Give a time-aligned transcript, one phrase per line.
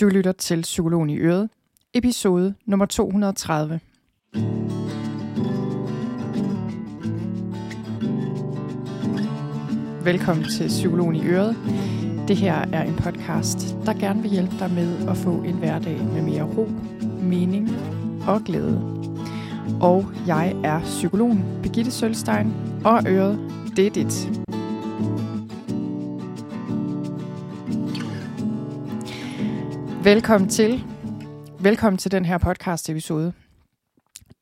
[0.00, 1.50] Du lytter til Psykologen i Øret,
[1.94, 3.80] episode nummer 230.
[10.04, 11.56] Velkommen til Psykologen i Øret.
[12.28, 15.98] Det her er en podcast, der gerne vil hjælpe dig med at få en hverdag
[15.98, 16.68] med mere ro,
[17.20, 17.70] mening
[18.26, 19.02] og glæde.
[19.80, 22.52] Og jeg er psykologen Birgitte Sølstein,
[22.84, 23.38] og Øret,
[23.76, 24.41] det er dit.
[30.04, 30.84] Velkommen til.
[31.60, 33.32] Velkommen til den her podcast episode.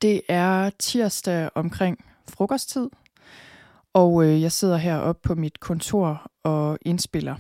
[0.02, 2.88] Det er tirsdag omkring frokosttid,
[3.92, 7.37] og øh, jeg sidder heroppe på mit kontor og indspiller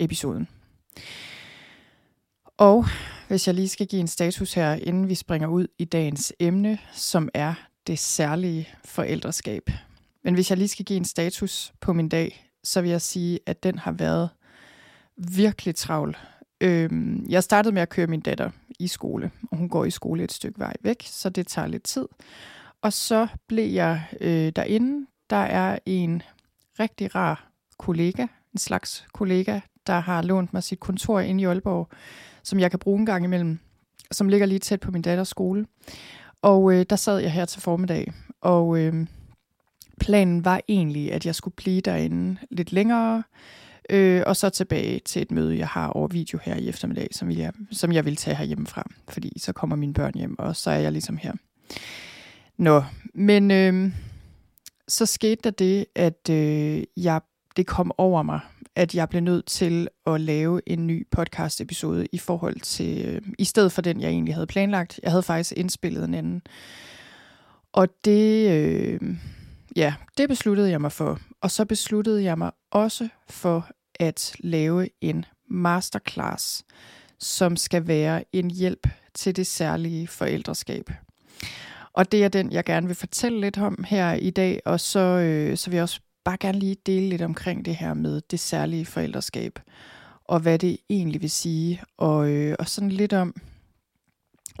[0.00, 0.48] episoden.
[2.56, 2.84] Og
[3.28, 6.78] hvis jeg lige skal give en status her, inden vi springer ud i dagens emne,
[6.92, 7.54] som er
[7.86, 9.70] det særlige forældreskab.
[10.24, 13.38] Men hvis jeg lige skal give en status på min dag, så vil jeg sige,
[13.46, 14.28] at den har været
[15.16, 16.16] virkelig travl
[16.60, 20.24] Øhm, jeg startede med at køre min datter i skole, og hun går i skole
[20.24, 22.08] et stykke vej væk, så det tager lidt tid.
[22.82, 25.06] Og så blev jeg øh, derinde.
[25.30, 26.22] Der er en
[26.80, 31.88] rigtig rar kollega, en slags kollega, der har lånt mig sit kontor inde i Aalborg,
[32.42, 33.58] som jeg kan bruge en gang imellem,
[34.10, 35.66] som ligger lige tæt på min datters skole.
[36.42, 39.06] Og øh, der sad jeg her til formiddag, og øh,
[40.00, 43.22] planen var egentlig, at jeg skulle blive derinde lidt længere,
[43.90, 47.30] Øh, og så tilbage til et møde, jeg har over video her i eftermiddag, som
[47.30, 50.78] jeg, som jeg vil tage herhjemmefra, fordi så kommer mine børn hjem, og så er
[50.78, 51.32] jeg ligesom her.
[52.56, 52.82] Nå,
[53.14, 53.92] men øh,
[54.88, 57.20] så skete der det, at øh, jeg,
[57.56, 58.40] det kom over mig,
[58.76, 63.22] at jeg blev nødt til at lave en ny podcast episode i forhold til, øh,
[63.38, 65.00] i stedet for den, jeg egentlig havde planlagt.
[65.02, 66.42] Jeg havde faktisk indspillet en anden.
[67.72, 69.00] Og det, øh,
[69.76, 71.20] ja, det besluttede jeg mig for.
[71.40, 73.70] Og så besluttede jeg mig også for
[74.00, 76.64] at lave en masterclass,
[77.18, 80.90] som skal være en hjælp til det særlige forældreskab.
[81.92, 85.00] Og det er den, jeg gerne vil fortælle lidt om her i dag, og så,
[85.00, 88.40] øh, så vil jeg også bare gerne lige dele lidt omkring det her med det
[88.40, 89.58] særlige forældreskab,
[90.24, 93.34] og hvad det egentlig vil sige, og, øh, og sådan lidt om,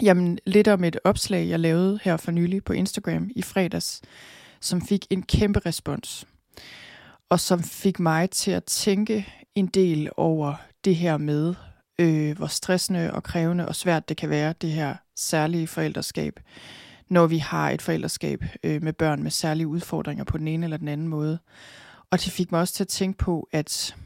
[0.02, 4.02] jamen, lidt om et opslag, jeg lavede her for nylig på Instagram i fredags,
[4.64, 6.26] som fik en kæmpe respons
[7.28, 10.54] og som fik mig til at tænke en del over
[10.84, 11.54] det her med,
[11.98, 16.40] øh, hvor stressende og krævende og svært det kan være, det her særlige forældreskab,
[17.08, 20.76] når vi har et forældreskab øh, med børn med særlige udfordringer på den ene eller
[20.76, 21.38] den anden måde.
[22.10, 23.96] Og det fik mig også til at tænke på, at,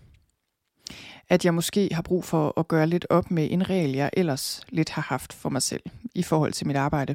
[1.29, 4.61] at jeg måske har brug for at gøre lidt op med en regel, jeg ellers
[4.69, 5.83] lidt har haft for mig selv
[6.15, 7.15] i forhold til mit arbejde.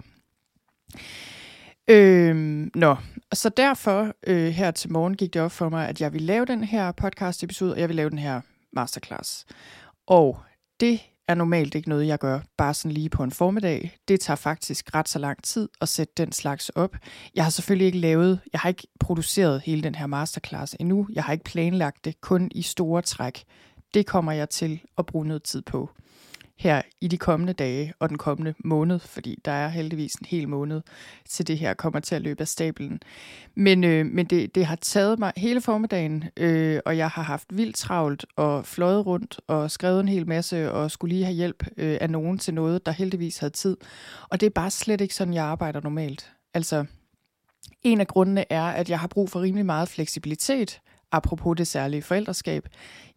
[1.87, 2.95] Øhm, nå,
[3.33, 6.45] så derfor øh, her til morgen gik det op for mig, at jeg vil lave
[6.45, 8.41] den her podcast episode, og jeg vil lave den her
[8.73, 9.45] masterclass.
[10.07, 10.39] Og
[10.79, 13.97] det er normalt ikke noget, jeg gør bare sådan lige på en formiddag.
[14.07, 16.95] Det tager faktisk ret så lang tid at sætte den slags op.
[17.35, 21.07] Jeg har selvfølgelig ikke lavet, jeg har ikke produceret hele den her masterclass endnu.
[21.13, 23.43] Jeg har ikke planlagt det kun i store træk.
[23.93, 25.89] Det kommer jeg til at bruge noget tid på
[26.63, 30.49] her i de kommende dage og den kommende måned, fordi der er heldigvis en hel
[30.49, 30.81] måned
[31.29, 32.99] til det her kommer til at løbe af stablen.
[33.55, 37.47] Men, øh, men det, det har taget mig hele formiddagen, øh, og jeg har haft
[37.49, 41.67] vildt travlt og fløjet rundt og skrevet en hel masse og skulle lige have hjælp
[41.77, 43.77] øh, af nogen til noget, der heldigvis havde tid.
[44.29, 46.31] Og det er bare slet ikke sådan, jeg arbejder normalt.
[46.53, 46.85] Altså,
[47.83, 50.81] en af grundene er, at jeg har brug for rimelig meget fleksibilitet,
[51.13, 52.67] apropos det særlige forældreskab.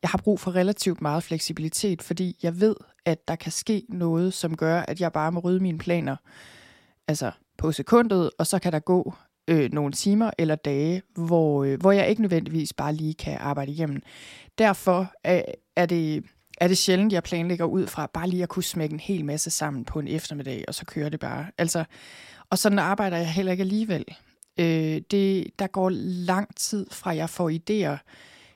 [0.03, 4.35] Jeg har brug for relativt meget fleksibilitet, fordi jeg ved, at der kan ske noget,
[4.35, 6.17] som gør, at jeg bare må rydde mine planer
[7.09, 9.15] altså på sekundet, og så kan der gå
[9.49, 13.73] øh, nogle timer eller dage, hvor, øh, hvor jeg ikke nødvendigvis bare lige kan arbejde
[13.73, 14.03] igennem.
[14.59, 15.43] Derfor er,
[15.77, 16.25] er, det,
[16.61, 19.51] er det sjældent, jeg planlægger ud fra bare lige at kunne smække en hel masse
[19.51, 21.47] sammen på en eftermiddag, og så kører det bare.
[21.59, 21.85] Altså,
[22.51, 24.05] og sådan arbejder jeg heller ikke alligevel.
[24.59, 25.91] Øh, det, der går
[26.27, 27.99] lang tid fra, jeg får idéer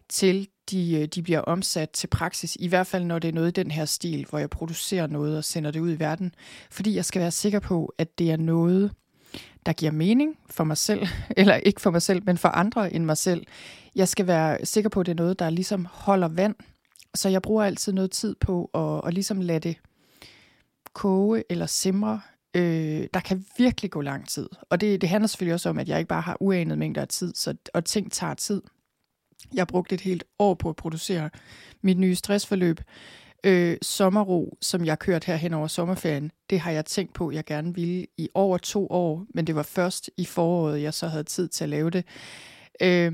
[0.08, 3.48] til de, øh, de bliver omsat til praksis, i hvert fald når det er noget
[3.48, 6.34] i den her stil, hvor jeg producerer noget og sender det ud i verden,
[6.70, 8.92] fordi jeg skal være sikker på, at det er noget,
[9.66, 13.04] der giver mening for mig selv, eller ikke for mig selv, men for andre end
[13.04, 13.46] mig selv.
[13.94, 16.54] Jeg skal være sikker på, at det er noget, der ligesom holder vand,
[17.14, 19.76] så jeg bruger altid noget tid på at, at ligesom lade det
[20.92, 22.20] koge eller simre.
[22.56, 25.88] Øh, der kan virkelig gå lang tid, og det, det handler selvfølgelig også om, at
[25.88, 28.62] jeg ikke bare har uanede mængder af tid, så, og ting tager tid.
[29.54, 31.30] Jeg brugte et helt år på at producere
[31.82, 32.80] mit nye stressforløb.
[33.44, 37.44] Øh, sommerro, som jeg kørte her hen over sommerferien, det har jeg tænkt på, jeg
[37.44, 41.24] gerne ville i over to år, men det var først i foråret, jeg så havde
[41.24, 42.04] tid til at lave det.
[42.82, 43.12] Øh,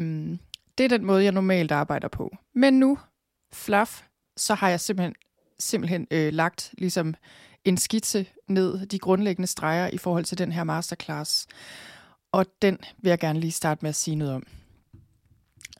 [0.78, 2.36] det er den måde, jeg normalt arbejder på.
[2.54, 2.98] Men nu,
[3.52, 4.02] fluff,
[4.36, 5.14] så har jeg simpelthen
[5.58, 7.14] simpelthen øh, lagt ligesom
[7.66, 11.46] en skitse ned, de grundlæggende streger i forhold til den her masterclass.
[12.32, 14.46] Og den vil jeg gerne lige starte med at sige noget om.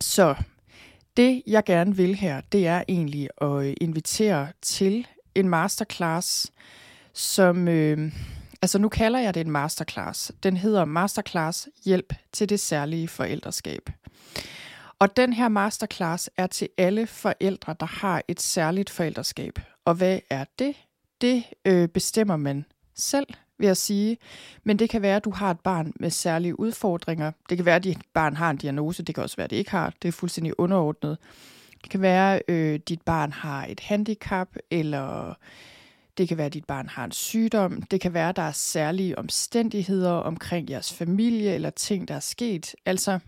[0.00, 0.34] Så
[1.16, 6.52] det, jeg gerne vil her, det er egentlig at øh, invitere til en masterclass,
[7.12, 7.68] som...
[7.68, 8.12] Øh,
[8.62, 10.32] altså nu kalder jeg det en masterclass.
[10.42, 13.90] Den hedder Masterclass Hjælp til det særlige forældreskab.
[14.98, 19.58] Og den her masterclass er til alle forældre, der har et særligt forældreskab.
[19.84, 20.74] Og hvad er det?
[21.20, 22.64] Det øh, bestemmer man
[22.94, 23.26] selv,
[23.58, 24.18] vil jeg sige.
[24.64, 27.32] Men det kan være, at du har et barn med særlige udfordringer.
[27.48, 29.02] Det kan være, at dit barn har en diagnose.
[29.02, 29.94] Det kan også være, at det ikke har.
[30.02, 31.18] Det er fuldstændig underordnet.
[31.82, 35.34] Det kan være, at øh, dit barn har et handicap, eller
[36.18, 37.82] det kan være, at dit barn har en sygdom.
[37.82, 42.20] Det kan være, at der er særlige omstændigheder omkring jeres familie, eller ting, der er
[42.20, 42.74] sket.
[42.86, 43.18] Altså,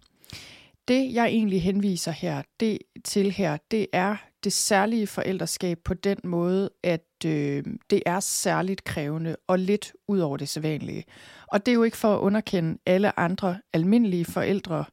[0.88, 6.18] det jeg egentlig henviser her, det til her, det er det særlige forældreskab på den
[6.24, 11.04] måde, at øh, det er særligt krævende og lidt ud over det sædvanlige.
[11.46, 14.84] Og det er jo ikke for at underkende alle andre almindelige forældre,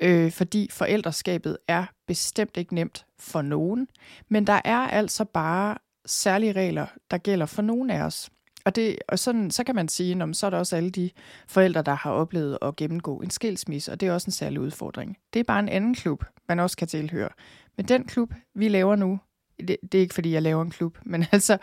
[0.00, 3.88] øh, fordi forældreskabet er bestemt ikke nemt for nogen.
[4.28, 8.30] Men der er altså bare særlige regler, der gælder for nogen af os.
[8.64, 11.10] Og, det, og sådan, så kan man sige, at så er der også alle de
[11.48, 15.16] forældre, der har oplevet at gennemgå en skilsmisse, og det er også en særlig udfordring.
[15.32, 17.28] Det er bare en anden klub, man også kan tilhøre.
[17.76, 19.20] Men den klub, vi laver nu,
[19.58, 21.58] det, det er ikke fordi, jeg laver en klub, men altså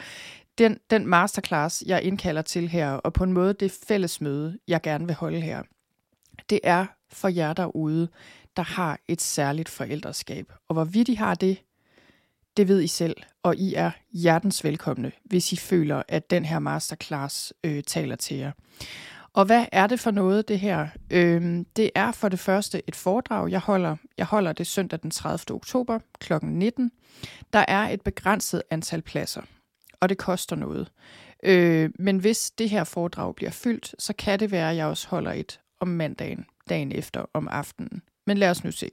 [0.57, 4.81] den, den masterclass, jeg indkalder til her, og på en måde det fælles møde, jeg
[4.81, 5.63] gerne vil holde her,
[6.49, 8.07] det er for jer derude,
[8.57, 10.53] der har et særligt forældreskab.
[10.67, 11.63] Og hvorvidt I har det,
[12.57, 16.59] det ved I selv, og I er hjertens velkomne, hvis I føler, at den her
[16.59, 18.51] masterclass øh, taler til jer.
[19.33, 20.87] Og hvad er det for noget, det her?
[21.09, 23.95] Øhm, det er for det første et foredrag, jeg holder.
[24.17, 25.55] Jeg holder det søndag den 30.
[25.55, 26.33] oktober kl.
[26.41, 26.91] 19.
[27.53, 29.41] Der er et begrænset antal pladser,
[29.99, 30.91] og det koster noget.
[31.43, 35.07] Øh, men hvis det her foredrag bliver fyldt, så kan det være, at jeg også
[35.07, 38.01] holder et om mandagen, dagen efter om aftenen.
[38.27, 38.91] Men lad os nu se.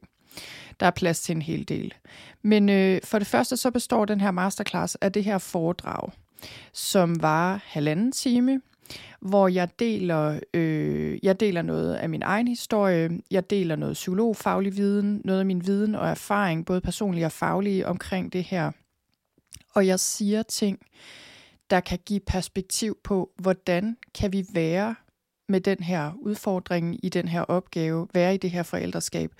[0.80, 1.94] Der er plads til en hel del.
[2.42, 6.10] Men øh, for det første så består den her masterclass af det her foredrag,
[6.72, 8.60] som var halvanden time,
[9.20, 14.76] hvor jeg deler, øh, jeg deler noget af min egen historie, jeg deler noget psykologfaglig
[14.76, 18.70] viden, noget af min viden og erfaring, både personlig og faglig omkring det her.
[19.74, 20.78] Og jeg siger ting,
[21.70, 24.94] der kan give perspektiv på, hvordan kan vi være
[25.48, 29.32] med den her udfordring i den her opgave, være i det her forældreskab,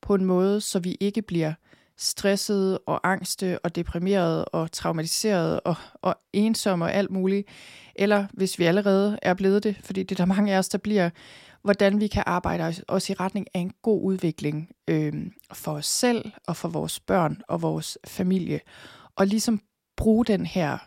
[0.00, 1.52] på en måde, så vi ikke bliver
[1.96, 7.48] stressede og angste og deprimerede og traumatiserede og, og ensomme og alt muligt.
[7.96, 10.78] Eller hvis vi allerede er blevet det, fordi det er der mange af os, der
[10.78, 11.10] bliver,
[11.62, 15.12] hvordan vi kan arbejde os i retning af en god udvikling øh,
[15.52, 18.60] for os selv og for vores børn og vores familie.
[19.16, 19.60] Og ligesom
[19.96, 20.78] bruge den her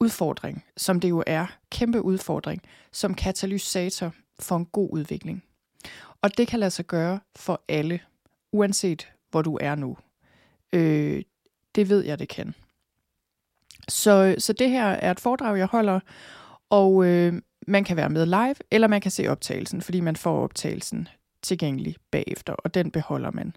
[0.00, 2.62] udfordring, som det jo er, kæmpe udfordring,
[2.92, 5.44] som katalysator for en god udvikling.
[6.22, 8.00] Og det kan lade sig gøre for alle,
[8.52, 9.96] uanset hvor du er nu.
[10.72, 11.22] Øh,
[11.74, 12.54] det ved jeg, det kan.
[13.88, 16.00] Så, så det her er et foredrag, jeg holder,
[16.70, 20.42] og øh, man kan være med live, eller man kan se optagelsen, fordi man får
[20.42, 21.08] optagelsen
[21.42, 23.56] tilgængelig bagefter, og den beholder man.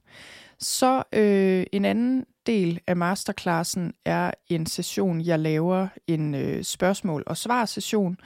[0.59, 7.23] Så øh, en anden del af masterclassen er en session, jeg laver en øh, spørgsmål-
[7.27, 8.17] og svar-session.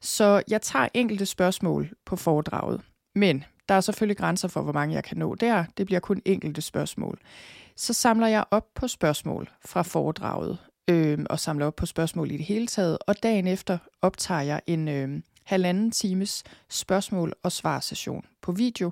[0.00, 2.80] Så jeg tager enkelte spørgsmål på foredraget,
[3.14, 5.64] men der er selvfølgelig grænser for, hvor mange jeg kan nå der.
[5.76, 7.18] Det bliver kun enkelte spørgsmål.
[7.76, 10.58] Så samler jeg op på spørgsmål fra foredraget,
[10.90, 14.60] øh, og samler op på spørgsmål i det hele taget, og dagen efter optager jeg
[14.66, 18.90] en øh, halvanden times spørgsmål- og svar-session på video,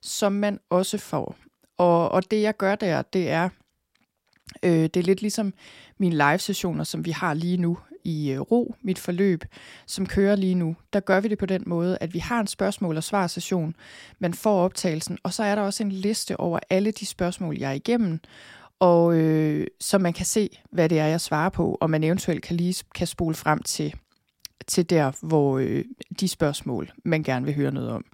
[0.00, 1.36] som man også får.
[1.78, 3.48] Og, og det jeg gør der, det er,
[4.62, 5.54] øh, det er lidt ligesom
[5.98, 7.78] mine live-sessioner, som vi har lige nu
[8.10, 9.44] i øh, ro, mit forløb,
[9.86, 12.46] som kører lige nu, der gør vi det på den måde, at vi har en
[12.46, 13.76] spørgsmål- og svar-session,
[14.18, 17.70] man får optagelsen, og så er der også en liste over alle de spørgsmål, jeg
[17.70, 18.20] er igennem,
[18.80, 22.42] og øh, så man kan se, hvad det er, jeg svarer på, og man eventuelt
[22.42, 23.94] kan lige kan spole frem til,
[24.66, 25.84] til der, hvor øh,
[26.20, 28.04] de spørgsmål, man gerne vil høre noget om.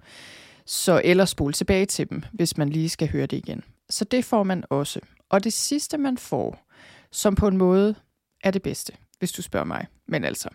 [0.65, 3.63] Så eller spole tilbage til dem, hvis man lige skal høre det igen.
[3.89, 4.99] Så det får man også.
[5.29, 6.67] Og det sidste, man får,
[7.11, 7.95] som på en måde
[8.43, 9.87] er det bedste, hvis du spørger mig.
[10.07, 10.49] Men altså,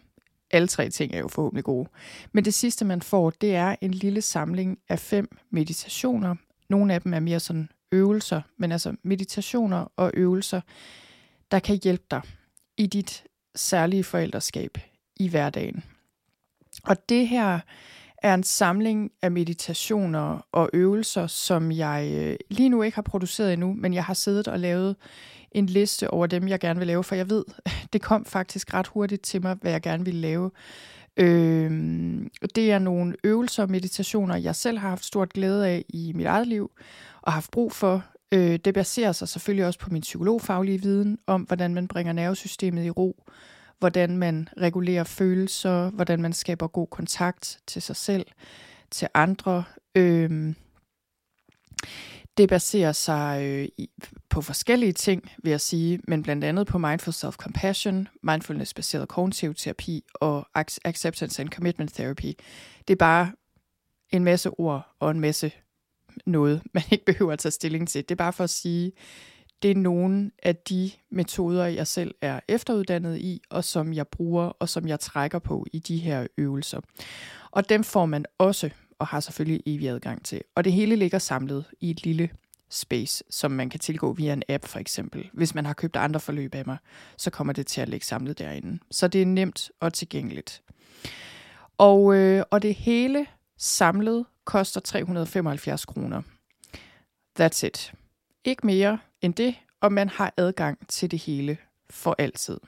[0.51, 1.89] alle tre ting er jo forhåbentlig gode.
[2.33, 6.35] Men det sidste, man får, det er en lille samling af fem meditationer.
[6.69, 10.61] Nogle af dem er mere sådan øvelser, men altså meditationer og øvelser,
[11.51, 12.23] der kan hjælpe dig
[12.77, 14.79] i dit særlige forældreskab
[15.17, 15.85] i hverdagen.
[16.85, 17.61] Og det her
[18.23, 23.53] er en samling af meditationer og øvelser, som jeg øh, lige nu ikke har produceret
[23.53, 24.97] endnu, men jeg har siddet og lavet
[25.53, 27.45] en liste over dem, jeg gerne vil lave, for jeg ved,
[27.93, 30.51] det kom faktisk ret hurtigt til mig, hvad jeg gerne ville lave.
[31.17, 31.71] Øh,
[32.55, 36.27] det er nogle øvelser og meditationer, jeg selv har haft stort glæde af i mit
[36.27, 36.71] eget liv,
[37.23, 38.05] og haft brug for.
[38.33, 42.85] Øh, det baserer sig selvfølgelig også på min psykologfaglige viden om, hvordan man bringer nervesystemet
[42.85, 43.25] i ro,
[43.83, 48.27] hvordan man regulerer følelser, hvordan man skaber god kontakt til sig selv,
[48.91, 49.65] til andre.
[49.95, 50.55] Øh,
[52.37, 53.87] det baserer sig øh,
[54.31, 60.05] på forskellige ting, vil jeg sige, men blandt andet på mindful self-compassion, mindfulness-baseret kognitiv terapi
[60.15, 60.47] og
[60.85, 62.33] acceptance and commitment therapy.
[62.89, 63.33] Det er bare
[64.11, 65.53] en masse ord og en masse
[66.27, 68.03] noget, man ikke behøver at tage stilling til.
[68.03, 68.93] Det er bare for at sige,
[69.63, 74.45] det er nogle af de metoder, jeg selv er efteruddannet i, og som jeg bruger,
[74.45, 76.81] og som jeg trækker på i de her øvelser.
[77.51, 80.41] Og dem får man også og har selvfølgelig evig adgang til.
[80.55, 82.31] Og det hele ligger samlet i et lille
[82.71, 85.31] space, som man kan tilgå via en app for eksempel.
[85.33, 86.77] Hvis man har købt andre forløb af mig,
[87.17, 88.79] så kommer det til at ligge samlet derinde.
[88.91, 90.63] Så det er nemt og tilgængeligt.
[91.79, 93.27] Og, øh, og det hele
[93.59, 96.23] samlet koster 375 kroner.
[97.41, 97.93] That's it.
[98.45, 101.59] Ikke mere end det, og man har adgang til det hele
[101.91, 102.61] for altid.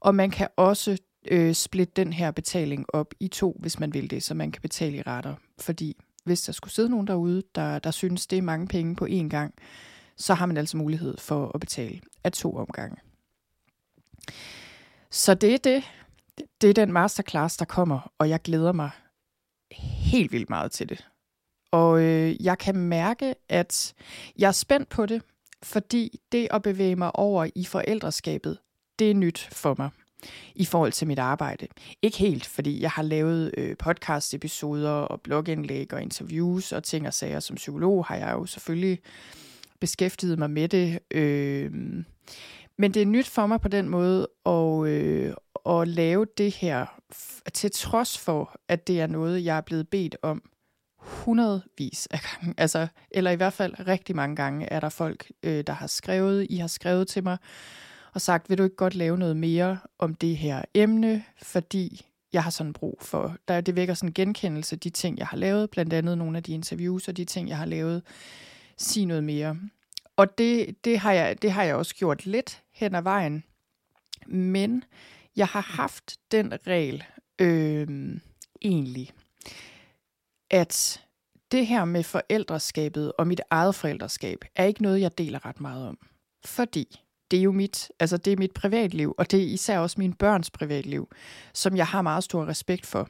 [0.00, 0.98] Og man kan også
[1.28, 4.62] øh, splitte den her betaling op i to, hvis man vil det, så man kan
[4.62, 5.34] betale i retter.
[5.60, 9.06] Fordi hvis der skulle sidde nogen derude, der, der synes, det er mange penge på
[9.10, 9.54] én gang,
[10.16, 12.96] så har man altså mulighed for at betale af to omgange.
[15.10, 15.84] Så det er det.
[16.60, 18.90] Det er den masterclass, der kommer, og jeg glæder mig
[19.72, 21.08] helt vildt meget til det.
[21.72, 23.94] Og øh, jeg kan mærke, at
[24.38, 25.22] jeg er spændt på det,
[25.62, 28.58] fordi det at bevæge mig over i forældreskabet,
[28.98, 29.90] det er nyt for mig
[30.54, 31.66] i forhold til mit arbejde.
[32.02, 37.14] Ikke helt, fordi jeg har lavet øh, podcast-episoder og blogindlæg og interviews og ting og
[37.14, 37.40] sager.
[37.40, 38.98] Som psykolog har jeg jo selvfølgelig
[39.80, 40.98] beskæftiget mig med det.
[41.10, 41.72] Øh,
[42.78, 45.34] men det er nyt for mig på den måde at, øh,
[45.66, 46.86] at lave det her,
[47.54, 50.42] til trods for, at det er noget, jeg er blevet bedt om
[51.02, 55.64] hundredvis af gange, altså, eller i hvert fald rigtig mange gange, er der folk, øh,
[55.66, 57.36] der har skrevet, I har skrevet til mig,
[58.14, 62.42] og sagt, vil du ikke godt lave noget mere om det her emne, fordi jeg
[62.42, 65.92] har sådan brug for, der, det vækker sådan genkendelse, de ting, jeg har lavet, blandt
[65.92, 68.02] andet nogle af de interviews og de ting, jeg har lavet,
[68.76, 69.56] sig noget mere.
[70.16, 73.44] Og det, det, har jeg, det har jeg også gjort lidt hen ad vejen,
[74.26, 74.84] men
[75.36, 77.04] jeg har haft den regel
[77.38, 77.88] øh,
[78.62, 79.12] egentlig,
[80.52, 81.00] at
[81.52, 85.88] det her med forældreskabet og mit eget forældreskab er ikke noget, jeg deler ret meget
[85.88, 85.98] om.
[86.44, 89.96] Fordi det er jo mit, altså det er mit privatliv, og det er især også
[89.98, 91.08] mine børns privatliv,
[91.54, 93.08] som jeg har meget stor respekt for.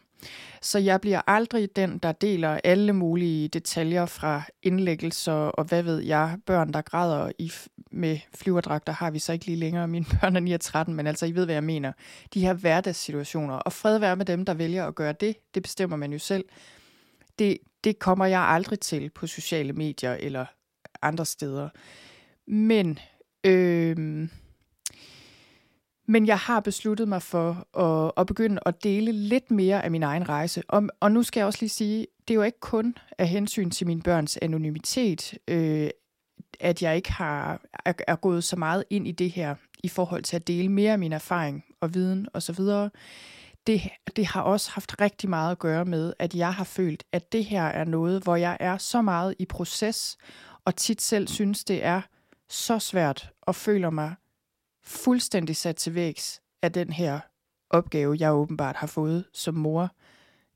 [0.61, 5.99] Så jeg bliver aldrig den, der deler alle mulige detaljer fra indlæggelser og hvad ved
[5.99, 7.53] jeg, børn, der græder i,
[7.91, 9.89] med flyverdragter, har vi så ikke lige længere.
[9.89, 11.93] Mine børn er 9 og 13, men altså I ved, hvad jeg mener.
[12.35, 15.97] De her hverdagssituationer, og fred være med dem, der vælger at gøre det, det bestemmer
[15.97, 16.45] man jo selv.
[17.39, 20.47] Det, det kommer jeg aldrig til på sociale medier eller
[21.03, 21.69] andre steder.
[22.47, 22.99] Men
[23.45, 24.29] Øh,
[26.07, 30.03] men jeg har besluttet mig for at, at begynde at dele lidt mere af min
[30.03, 30.63] egen rejse.
[30.69, 33.71] Og, og nu skal jeg også lige sige, det er jo ikke kun af hensyn
[33.71, 35.91] til mine børns anonymitet, øh,
[36.61, 40.23] at jeg ikke har er, er gået så meget ind i det her i forhold
[40.23, 42.61] til at dele mere af min erfaring og viden osv.
[43.67, 43.83] Det,
[44.17, 47.45] det har også haft rigtig meget at gøre med, at jeg har følt, at det
[47.45, 50.17] her er noget, hvor jeg er så meget i proces,
[50.65, 52.01] og tit selv synes, det er
[52.49, 54.15] så svært og føler mig
[54.85, 57.21] fuldstændig sat til vægs af den her
[57.71, 59.91] opgave, jeg åbenbart har fået som mor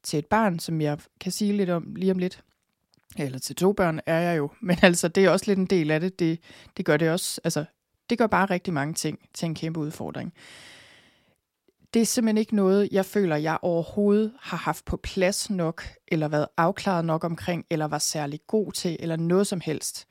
[0.02, 2.42] til et barn, som jeg kan sige lidt om lige om lidt.
[3.18, 5.90] Eller til to børn er jeg jo, men altså det er også lidt en del
[5.90, 6.18] af det.
[6.18, 6.40] Det,
[6.76, 7.64] det gør det også, altså
[8.10, 10.32] det gør bare rigtig mange ting til en kæmpe udfordring.
[11.94, 16.28] Det er simpelthen ikke noget, jeg føler, jeg overhovedet har haft på plads nok, eller
[16.28, 20.06] været afklaret nok omkring, eller var særlig god til, eller noget som helst.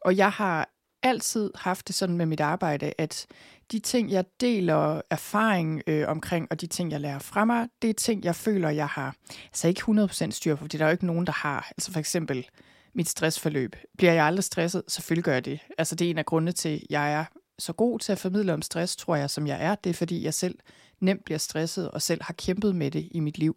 [0.00, 0.68] Og jeg har
[1.02, 3.26] altid haft det sådan med mit arbejde, at
[3.72, 7.90] de ting, jeg deler erfaring øh, omkring, og de ting, jeg lærer fra mig, det
[7.90, 10.92] er ting, jeg føler, jeg har altså ikke 100% styr på, fordi der er jo
[10.92, 11.68] ikke nogen, der har.
[11.70, 12.46] Altså for eksempel
[12.94, 13.76] mit stressforløb.
[13.98, 14.82] Bliver jeg aldrig stresset?
[14.88, 15.60] Selvfølgelig gør jeg det.
[15.78, 17.24] Altså det er en af grundene til, at jeg er
[17.58, 19.74] så god til at formidle om stress, tror jeg, som jeg er.
[19.74, 20.58] Det er, fordi jeg selv
[21.00, 23.56] nemt bliver stresset, og selv har kæmpet med det i mit liv.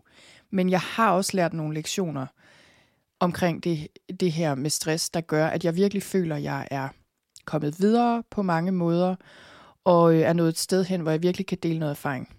[0.50, 2.26] Men jeg har også lært nogle lektioner
[3.20, 3.88] omkring det,
[4.20, 6.90] det her med stress, der gør, at jeg virkelig føler, at jeg er
[7.46, 9.16] kommet videre på mange måder,
[9.84, 12.36] og øh, er nået et sted hen, hvor jeg virkelig kan dele noget erfaring.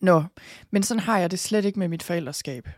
[0.00, 0.24] Nå,
[0.70, 2.68] men sådan har jeg det slet ikke med mit forældreskab.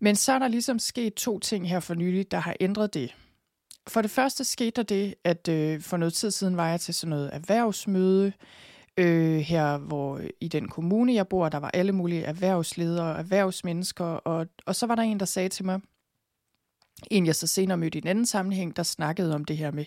[0.00, 3.14] Men så er der ligesom sket to ting her for nylig, der har ændret det.
[3.88, 6.94] For det første skete der det, at øh, for noget tid siden var jeg til
[6.94, 8.32] sådan noget erhvervsmøde,
[8.98, 13.18] øh, her hvor øh, i den kommune, jeg bor, der var alle mulige erhvervsledere og
[13.18, 15.80] erhvervsmennesker, og, og så var der en, der sagde til mig,
[17.10, 19.84] en jeg så senere mødte i en anden sammenhæng, der snakkede om det her med,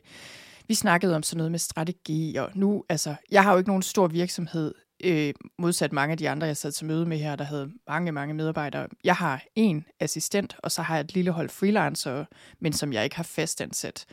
[0.67, 3.83] vi snakkede om sådan noget med strategi, og nu, altså, jeg har jo ikke nogen
[3.83, 7.43] stor virksomhed, øh, modsat mange af de andre, jeg sad til møde med her, der
[7.43, 8.87] havde mange, mange medarbejdere.
[9.03, 12.25] Jeg har en assistent, og så har jeg et lille hold freelancer,
[12.59, 14.05] men som jeg ikke har fastansat.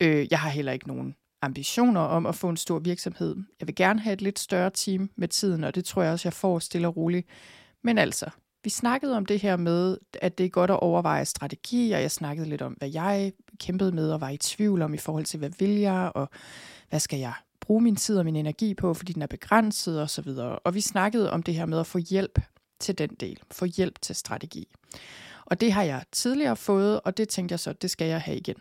[0.00, 3.36] Øh, jeg har heller ikke nogen ambitioner om at få en stor virksomhed.
[3.60, 6.28] Jeg vil gerne have et lidt større team med tiden, og det tror jeg også,
[6.28, 7.26] jeg får stille og roligt.
[7.82, 8.30] Men altså,
[8.64, 12.10] vi snakkede om det her med, at det er godt at overveje strategi, og jeg
[12.10, 15.38] snakkede lidt om, hvad jeg kæmpede med og var i tvivl om i forhold til,
[15.38, 16.28] hvad vil jeg, og
[16.88, 20.10] hvad skal jeg bruge min tid og min energi på, fordi den er begrænset og
[20.10, 20.58] så videre.
[20.58, 22.38] Og vi snakkede om det her med at få hjælp
[22.80, 24.68] til den del, få hjælp til strategi.
[25.44, 28.36] Og det har jeg tidligere fået, og det tænkte jeg så, det skal jeg have
[28.36, 28.56] igen.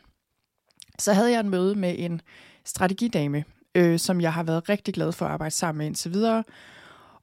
[1.00, 2.22] Så havde jeg en møde med en
[2.66, 3.44] strategidame,
[3.76, 6.44] øh, som jeg har været rigtig glad for at arbejde sammen med indtil videre.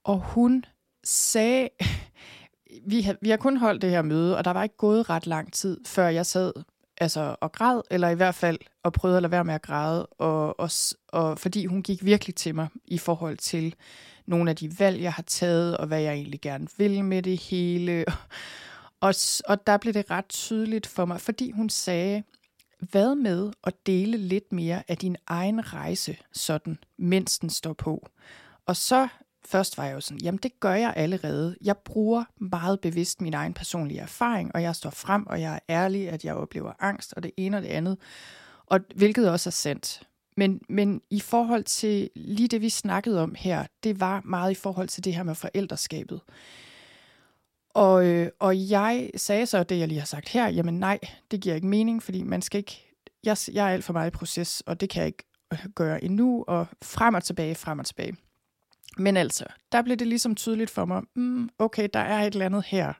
[0.05, 0.65] Og hun
[1.05, 1.69] sagde,
[2.91, 5.27] vi har, vi har kun holdt det her møde, og der var ikke gået ret
[5.27, 6.53] lang tid, før jeg sad
[6.99, 10.07] altså, og græd, eller i hvert fald og prøvede at lade være med at græde,
[10.07, 10.71] og, og,
[11.09, 13.75] og fordi hun gik virkelig til mig i forhold til
[14.27, 17.39] nogle af de valg, jeg har taget, og hvad jeg egentlig gerne vil med det
[17.39, 18.05] hele.
[19.01, 19.15] Og,
[19.49, 22.23] og der blev det ret tydeligt for mig, fordi hun sagde,
[22.79, 28.09] hvad med at dele lidt mere af din egen rejse, sådan, mens den står på?
[28.67, 29.09] Og så
[29.45, 31.57] først var jeg jo sådan, jamen det gør jeg allerede.
[31.61, 35.59] Jeg bruger meget bevidst min egen personlige erfaring, og jeg står frem, og jeg er
[35.69, 37.99] ærlig, at jeg oplever angst, og det ene og det andet.
[38.67, 40.03] Og hvilket også er sandt.
[40.37, 44.55] Men, men i forhold til lige det, vi snakkede om her, det var meget i
[44.55, 46.21] forhold til det her med forældreskabet.
[47.77, 50.99] Og, øh, og jeg sagde så det, jeg lige har sagt her, jamen nej,
[51.31, 54.17] det giver ikke mening, fordi man skal ikke, jeg, jeg er alt for meget i
[54.17, 57.87] proces, og det kan jeg ikke øh, gøre endnu, og frem og tilbage, frem og
[57.87, 58.17] tilbage.
[58.99, 62.47] Men altså, der blev det ligesom tydeligt for mig, mm, okay, der er et eller
[62.47, 62.93] andet her,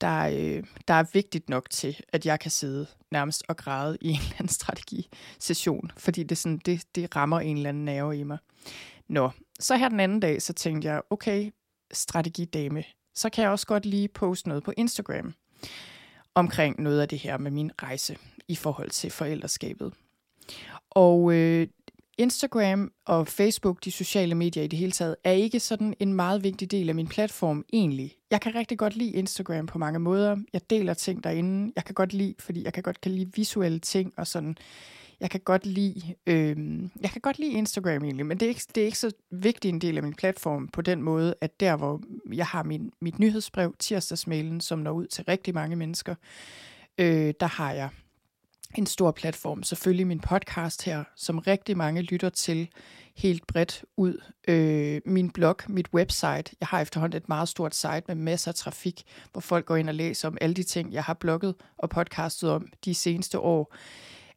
[0.00, 4.08] der, øh, der er vigtigt nok til, at jeg kan sidde nærmest og græde i
[4.08, 8.22] en eller anden strategisession, fordi det, sådan, det, det rammer en eller anden nerve i
[8.22, 8.38] mig.
[9.08, 11.50] Nå, så her den anden dag, så tænkte jeg, okay,
[11.92, 15.34] strategidame, så kan jeg også godt lige poste noget på Instagram
[16.34, 18.16] omkring noget af det her med min rejse
[18.48, 19.92] i forhold til forældreskabet.
[20.90, 21.66] Og øh,
[22.18, 26.44] Instagram og Facebook, de sociale medier i det hele taget, er ikke sådan en meget
[26.44, 28.16] vigtig del af min platform egentlig.
[28.30, 30.36] Jeg kan rigtig godt lide Instagram på mange måder.
[30.52, 31.72] Jeg deler ting derinde.
[31.76, 34.56] Jeg kan godt lide, fordi jeg kan godt kan lide visuelle ting og sådan.
[35.20, 36.56] Jeg kan godt lide, øh,
[37.00, 39.68] jeg kan godt lide Instagram egentlig, men det er, ikke, det er ikke så vigtig
[39.68, 42.00] en del af min platform på den måde, at der hvor
[42.32, 46.14] jeg har min, mit nyhedsbrev, tirsdagsmailen, som når ud til rigtig mange mennesker,
[46.98, 47.88] øh, der har jeg
[48.74, 49.62] en stor platform.
[49.62, 52.68] Selvfølgelig min podcast her, som rigtig mange lytter til
[53.16, 54.22] helt bredt ud.
[54.48, 56.56] Øh, min blog, mit website.
[56.60, 59.02] Jeg har efterhånden et meget stort site med masser af trafik,
[59.32, 62.50] hvor folk går ind og læser om alle de ting, jeg har blogget og podcastet
[62.50, 63.74] om de seneste år.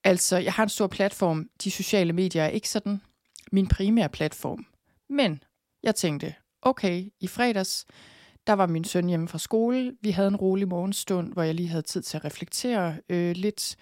[0.04, 1.50] Altså, jeg har en stor platform.
[1.64, 3.02] De sociale medier er ikke sådan
[3.52, 4.66] min primære platform.
[5.10, 5.44] Men
[5.84, 7.86] jeg tænkte, okay, i fredags,
[8.48, 9.96] der var min søn hjemme fra skole.
[10.02, 13.76] Vi havde en rolig morgenstund, hvor jeg lige havde tid til at reflektere øh, lidt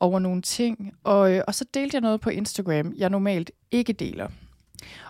[0.00, 0.92] over nogle ting.
[1.04, 4.28] Og, øh, og så delte jeg noget på Instagram, jeg normalt ikke deler.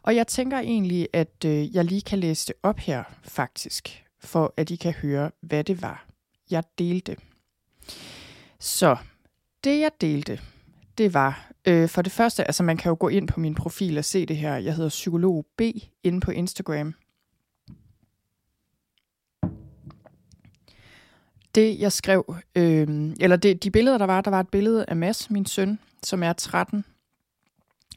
[0.03, 4.55] Og jeg tænker egentlig, at øh, jeg lige kan læse det op her, faktisk, for
[4.57, 6.07] at I kan høre, hvad det var,
[6.51, 7.17] jeg delte.
[8.61, 8.97] Så
[9.65, 10.41] det, jeg delte,
[10.99, 13.99] det var øh, for det første, altså man kan jo gå ind på min profil
[13.99, 14.57] og se det her.
[14.57, 15.63] Jeg hedder Psykolog B
[16.03, 16.95] inde på Instagram.
[21.55, 24.97] det, jeg skrev, øh, eller det, de billeder, der var, der var et billede af
[24.97, 26.85] Mads, min søn, som er 13.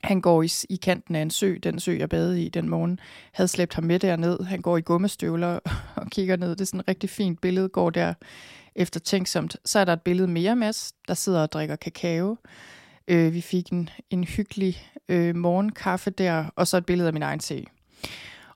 [0.03, 2.99] Han går i, i kanten af en sø, den sø, jeg badede i den morgen.
[3.31, 4.43] Havde slæbt ham med derned.
[4.43, 5.59] Han går i gummistøvler
[5.95, 6.49] og kigger ned.
[6.49, 8.13] Det er sådan et rigtig fint billede, går der
[8.77, 9.57] efter tænksomt.
[9.65, 12.37] Så er der et billede mere med os, der sidder og drikker kakao.
[13.07, 17.23] Øh, vi fik en, en hyggelig øh, morgenkaffe der, og så et billede af min
[17.23, 17.65] egen se.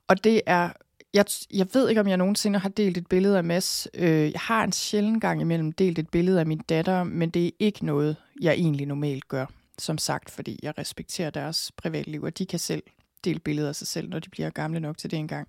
[0.08, 0.70] Og det er
[1.14, 3.88] jeg, jeg ved ikke, om jeg nogensinde har delt et billede af Mads.
[3.94, 7.46] Øh, jeg har en sjælden gang imellem delt et billede af min datter, men det
[7.46, 9.46] er ikke noget, jeg egentlig normalt gør.
[9.78, 12.82] Som sagt, fordi jeg respekterer deres privatliv, og de kan selv
[13.24, 15.48] dele billeder af sig selv, når de bliver gamle nok til det engang.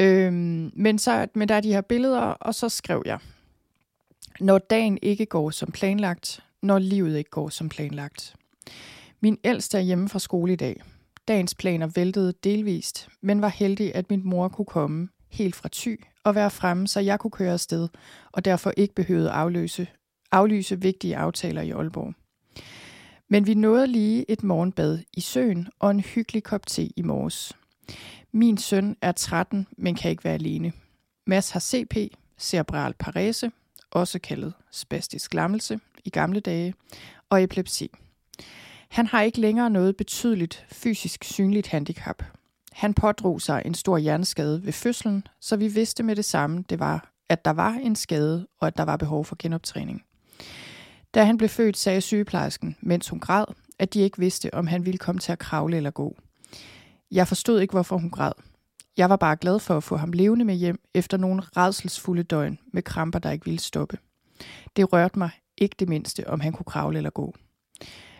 [0.00, 3.18] Øhm, men, så, men der er de her billeder, og så skrev jeg,
[4.40, 8.36] når dagen ikke går som planlagt, når livet ikke går som planlagt.
[9.20, 10.82] Min ældste er hjemme fra skole i dag.
[11.28, 16.04] Dagens planer væltede delvist, men var heldig, at min mor kunne komme helt fra Thy
[16.24, 17.88] og være fremme, så jeg kunne køre afsted,
[18.32, 19.86] og derfor ikke behøvede afløse,
[20.32, 22.14] aflyse vigtige aftaler i Aalborg.
[23.28, 27.52] Men vi nåede lige et morgenbad i søen og en hyggelig kop te i morges.
[28.32, 30.72] Min søn er 13, men kan ikke være alene.
[31.26, 31.96] Mads har CP,
[32.38, 33.50] cerebral parese,
[33.90, 36.74] også kaldet spastisk lammelse i gamle dage,
[37.30, 37.90] og epilepsi.
[38.88, 42.22] Han har ikke længere noget betydeligt fysisk synligt handicap.
[42.72, 46.78] Han pådrog sig en stor hjerneskade ved fødslen, så vi vidste med det samme, det
[46.78, 50.04] var, at der var en skade, og at der var behov for genoptræning.
[51.14, 53.44] Da han blev født, sagde sygeplejersken, mens hun græd,
[53.78, 56.16] at de ikke vidste, om han ville komme til at kravle eller gå.
[57.10, 58.32] Jeg forstod ikke, hvorfor hun græd.
[58.96, 62.58] Jeg var bare glad for at få ham levende med hjem efter nogle redselsfulde døgn
[62.72, 63.98] med kramper, der ikke ville stoppe.
[64.76, 67.34] Det rørte mig ikke det mindste, om han kunne kravle eller gå.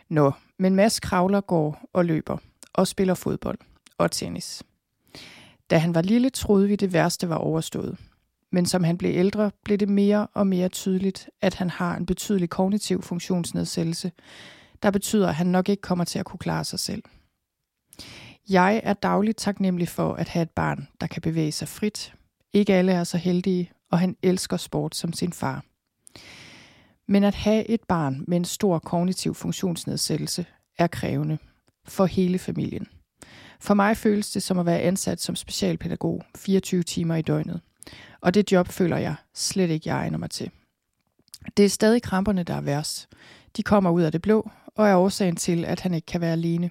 [0.09, 2.37] Nå, men Mads kravler, går og løber
[2.73, 3.59] og spiller fodbold
[3.97, 4.63] og tennis.
[5.69, 7.97] Da han var lille, troede vi, det værste var overstået.
[8.51, 12.05] Men som han blev ældre, blev det mere og mere tydeligt, at han har en
[12.05, 14.11] betydelig kognitiv funktionsnedsættelse,
[14.83, 17.03] der betyder, at han nok ikke kommer til at kunne klare sig selv.
[18.49, 22.13] Jeg er dagligt taknemmelig for at have et barn, der kan bevæge sig frit.
[22.53, 25.63] Ikke alle er så heldige, og han elsker sport som sin far.
[27.07, 30.45] Men at have et barn med en stor kognitiv funktionsnedsættelse
[30.77, 31.37] er krævende
[31.85, 32.87] for hele familien.
[33.59, 37.61] For mig føles det som at være ansat som specialpædagog 24 timer i døgnet.
[38.21, 40.51] Og det job føler jeg slet ikke, jeg egner mig til.
[41.57, 43.07] Det er stadig kramperne, der er værst.
[43.57, 46.31] De kommer ud af det blå, og er årsagen til, at han ikke kan være
[46.31, 46.69] alene.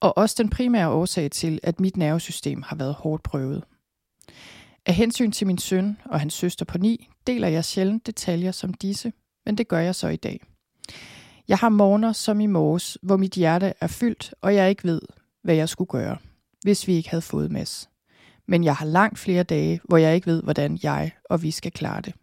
[0.00, 3.64] Og også den primære årsag til, at mit nervesystem har været hårdt prøvet.
[4.86, 8.74] Af hensyn til min søn og hans søster på ni, deler jeg sjældent detaljer som
[8.74, 9.12] disse,
[9.46, 10.40] men det gør jeg så i dag.
[11.48, 15.00] Jeg har morgener som i morges, hvor mit hjerte er fyldt, og jeg ikke ved,
[15.42, 16.16] hvad jeg skulle gøre,
[16.62, 17.90] hvis vi ikke havde fået Mads.
[18.48, 21.72] Men jeg har langt flere dage, hvor jeg ikke ved, hvordan jeg og vi skal
[21.72, 22.14] klare det.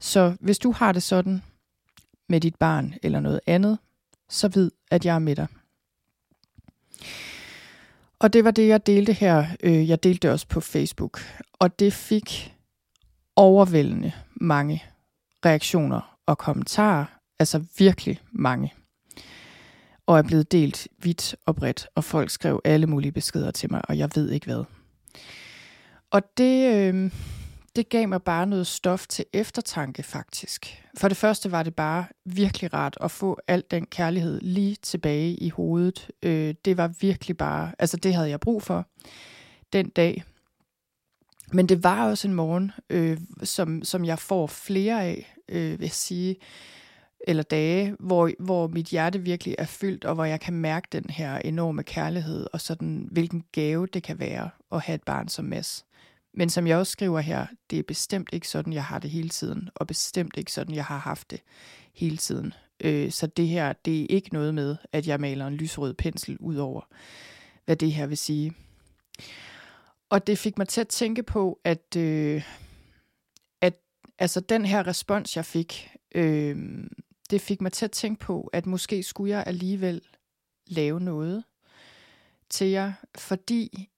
[0.00, 1.42] Så hvis du har det sådan
[2.28, 3.78] med dit barn eller noget andet,
[4.28, 5.46] så vid, at jeg er med dig.
[8.20, 9.46] Og det var det, jeg delte her.
[9.62, 11.20] Øh, jeg delte det også på Facebook.
[11.52, 12.54] Og det fik
[13.36, 14.84] overvældende mange
[15.44, 17.04] reaktioner og kommentarer.
[17.38, 18.72] Altså virkelig mange
[20.08, 23.82] og er blevet delt vidt og bredt, og folk skrev alle mulige beskeder til mig,
[23.88, 24.64] og jeg ved ikke hvad.
[26.10, 27.10] Og det, øh,
[27.76, 30.84] det gav mig bare noget stof til eftertanke faktisk.
[30.96, 35.34] For det første var det bare virkelig rart at få al den kærlighed lige tilbage
[35.34, 36.10] i hovedet.
[36.22, 38.86] Øh, det var virkelig bare, altså det havde jeg brug for
[39.72, 40.24] den dag.
[41.52, 45.84] Men det var også en morgen, øh, som, som jeg får flere af, øh, vil
[45.86, 46.36] jeg sige
[47.20, 51.10] eller dage, hvor, hvor mit hjerte virkelig er fyldt, og hvor jeg kan mærke den
[51.10, 55.44] her enorme kærlighed, og sådan, hvilken gave det kan være at have et barn som
[55.44, 55.86] Mads.
[56.38, 59.28] Men som jeg også skriver her, det er bestemt ikke sådan, jeg har det hele
[59.28, 61.40] tiden, og bestemt ikke sådan, jeg har haft det
[61.92, 62.54] hele tiden.
[62.80, 66.36] Øh, så det her, det er ikke noget med, at jeg maler en lysrød pensel
[66.40, 66.80] ud over,
[67.64, 68.52] hvad det her vil sige.
[70.10, 72.42] Og det fik mig til at tænke på, at, øh,
[73.60, 73.74] at
[74.18, 76.56] altså den her respons, jeg fik, øh,
[77.30, 80.02] det fik mig til at tænke på, at måske skulle jeg alligevel
[80.66, 81.44] lave noget
[82.50, 83.88] til jer, fordi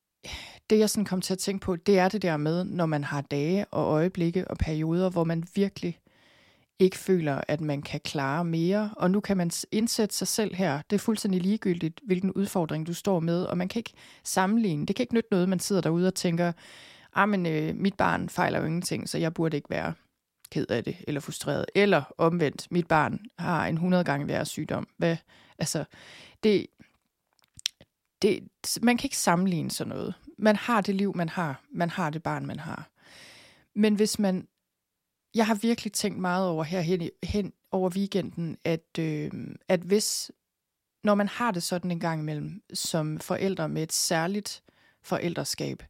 [0.71, 3.05] det jeg sådan kom til at tænke på, det er det der med, når man
[3.05, 5.99] har dage og øjeblikke og perioder, hvor man virkelig
[6.79, 8.91] ikke føler, at man kan klare mere.
[8.97, 10.83] Og nu kan man indsætte sig selv her.
[10.91, 13.93] Det er fuldstændig ligegyldigt, hvilken udfordring du står med, og man kan ikke
[14.25, 14.87] sammenligne.
[14.87, 16.53] Det kan ikke nytte noget, man sidder derude og tænker,
[17.15, 19.95] ah, men øh, mit barn fejler jo ingenting, så jeg burde ikke være
[20.51, 24.89] ked af det, eller frustreret, eller omvendt, mit barn har en 100 gange værre sygdom.
[24.97, 25.17] Hvad,
[25.59, 25.85] altså,
[26.43, 26.67] det,
[28.23, 28.49] det,
[28.83, 30.15] man kan ikke sammenligne sådan noget.
[30.41, 31.63] Man har det liv, man har.
[31.73, 32.89] Man har det barn, man har.
[33.75, 34.47] Men hvis man...
[35.35, 39.31] Jeg har virkelig tænkt meget over her hen, hen over weekenden, at, øh,
[39.69, 40.31] at hvis...
[41.05, 44.63] Når man har det sådan en gang imellem, som forældre med et særligt
[45.03, 45.83] forældreskab,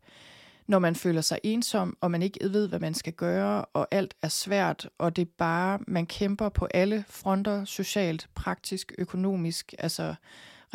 [0.71, 4.15] når man føler sig ensom, og man ikke ved, hvad man skal gøre, og alt
[4.23, 10.15] er svært, og det er bare, man kæmper på alle fronter, socialt, praktisk, økonomisk, altså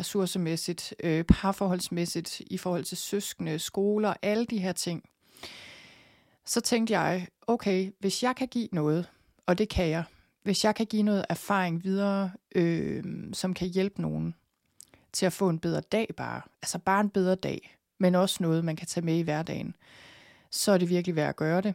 [0.00, 5.08] ressourcemæssigt, øh, parforholdsmæssigt, i forhold til søskende, skoler, alle de her ting.
[6.44, 9.10] Så tænkte jeg, okay, hvis jeg kan give noget,
[9.46, 10.04] og det kan jeg,
[10.42, 14.34] hvis jeg kan give noget erfaring videre, øh, som kan hjælpe nogen
[15.12, 18.64] til at få en bedre dag bare, altså bare en bedre dag, men også noget,
[18.64, 19.74] man kan tage med i hverdagen,
[20.50, 21.74] så er det virkelig værd at gøre det.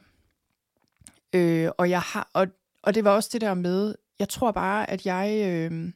[1.34, 2.48] Øh, og, jeg har, og,
[2.82, 5.42] og det var også det der med, jeg tror bare, at jeg...
[5.46, 5.92] Øh,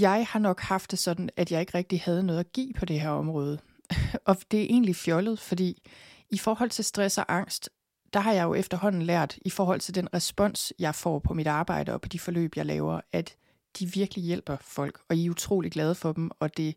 [0.00, 2.84] jeg har nok haft det sådan, at jeg ikke rigtig havde noget at give på
[2.84, 3.58] det her område.
[4.26, 5.82] og det er egentlig fjollet, fordi
[6.30, 7.70] i forhold til stress og angst,
[8.12, 11.46] der har jeg jo efterhånden lært, i forhold til den respons, jeg får på mit
[11.46, 13.36] arbejde og på de forløb, jeg laver, at
[13.78, 16.76] de virkelig hjælper folk, og I er utrolig glade for dem, og det,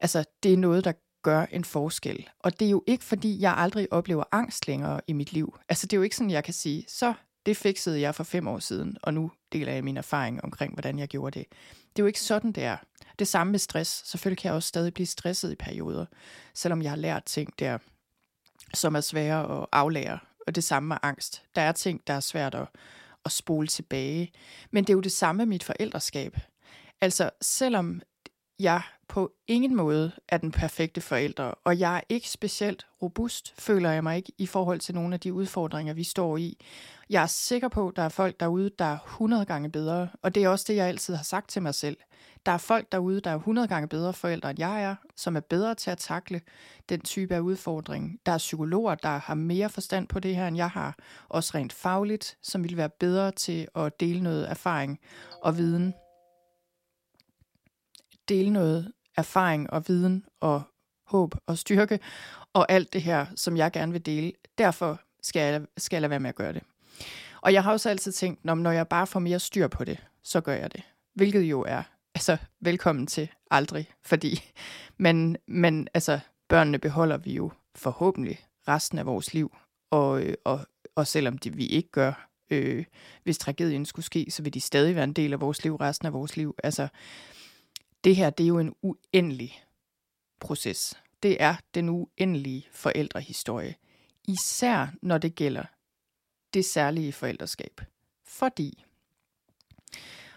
[0.00, 0.92] altså, det er noget, der
[1.22, 2.28] gør en forskel.
[2.38, 5.58] Og det er jo ikke, fordi jeg aldrig oplever angst længere i mit liv.
[5.68, 7.14] Altså, det er jo ikke sådan, jeg kan sige, så
[7.46, 10.98] det fiksede jeg for fem år siden, og nu deler jeg min erfaring omkring, hvordan
[10.98, 11.48] jeg gjorde det.
[11.96, 12.76] Det er jo ikke sådan, det er.
[13.18, 14.10] Det samme med stress.
[14.10, 16.06] Selvfølgelig kan jeg også stadig blive stresset i perioder,
[16.54, 17.78] selvom jeg har lært ting der,
[18.74, 20.18] som er svære at aflære.
[20.46, 21.42] Og det samme med angst.
[21.54, 22.68] Der er ting, der er svært at,
[23.24, 24.32] at spole tilbage.
[24.70, 26.36] Men det er jo det samme med mit forældreskab.
[27.00, 28.00] Altså, selvom
[28.58, 33.90] jeg på ingen måde er den perfekte forælder, og jeg er ikke specielt robust, føler
[33.90, 36.58] jeg mig ikke, i forhold til nogle af de udfordringer, vi står i.
[37.10, 40.34] Jeg er sikker på, at der er folk derude, der er 100 gange bedre, og
[40.34, 41.96] det er også det, jeg altid har sagt til mig selv.
[42.46, 45.40] Der er folk derude, der er 100 gange bedre forældre, end jeg er, som er
[45.40, 46.40] bedre til at takle
[46.88, 48.18] den type af udfordring.
[48.26, 50.96] Der er psykologer, der har mere forstand på det her, end jeg har,
[51.28, 54.98] også rent fagligt, som vil være bedre til at dele noget erfaring
[55.42, 55.94] og viden
[58.28, 60.62] dele noget erfaring og viden og
[61.06, 61.98] håb og styrke
[62.52, 64.32] og alt det her, som jeg gerne vil dele.
[64.58, 66.62] Derfor skal jeg, skal jeg lade være med at gøre det.
[67.40, 70.40] Og jeg har også altid tænkt, når jeg bare får mere styr på det, så
[70.40, 70.82] gør jeg det.
[71.14, 71.82] Hvilket jo er,
[72.14, 74.52] altså velkommen til aldrig, fordi
[74.96, 79.56] men, men altså, børnene beholder vi jo forhåbentlig resten af vores liv.
[79.90, 80.60] Og, øh, og,
[80.94, 82.84] og selvom det vi ikke gør, øh,
[83.22, 86.06] hvis tragedien skulle ske, så vil de stadig være en del af vores liv resten
[86.06, 86.54] af vores liv.
[86.64, 86.88] Altså,
[88.04, 89.62] det her, det er jo en uendelig
[90.40, 90.94] proces.
[91.22, 93.74] Det er den uendelige forældrehistorie.
[94.28, 95.64] Især når det gælder
[96.54, 97.80] det særlige forældreskab.
[98.26, 98.84] Fordi,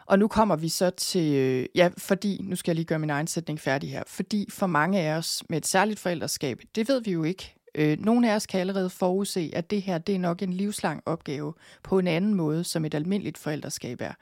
[0.06, 3.28] og nu kommer vi så til, ja, fordi, nu skal jeg lige gøre min egen
[3.28, 7.12] sætning færdig her, fordi for mange af os med et særligt forældreskab, det ved vi
[7.12, 7.54] jo ikke.
[7.76, 11.04] Øh, Nogle af os kan allerede forudse, at det her det er nok en livslang
[11.06, 11.54] opgave
[11.84, 14.14] på en anden måde, som et almindeligt forældreskab er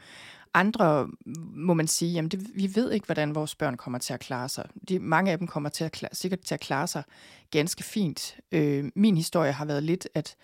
[0.55, 1.07] andre
[1.55, 4.49] må man sige, jamen det, vi ved ikke, hvordan vores børn kommer til at klare
[4.49, 4.69] sig.
[4.89, 7.03] De, mange af dem kommer til at klare, sikkert til at klare sig
[7.51, 8.37] ganske fint.
[8.51, 10.35] Øh, min historie har været lidt, at,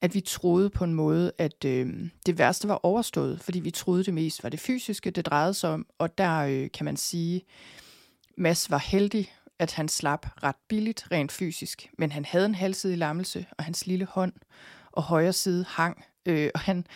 [0.00, 4.04] at vi troede på en måde, at øh, det værste var overstået, fordi vi troede
[4.04, 7.42] det mest var det fysiske, det drejede sig om, og der øh, kan man sige,
[8.36, 12.98] Mads var heldig, at han slap ret billigt rent fysisk, men han havde en halvsidig
[12.98, 14.32] lammelse, og hans lille hånd
[14.92, 16.86] og højre side hang, øh, og han,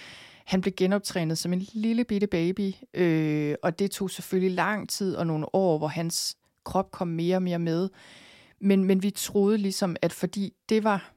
[0.44, 5.14] han blev genoptrænet som en lille bitte baby, øh, og det tog selvfølgelig lang tid
[5.16, 7.88] og nogle år, hvor hans krop kom mere og mere med.
[8.60, 11.12] Men, men vi troede ligesom, at fordi det var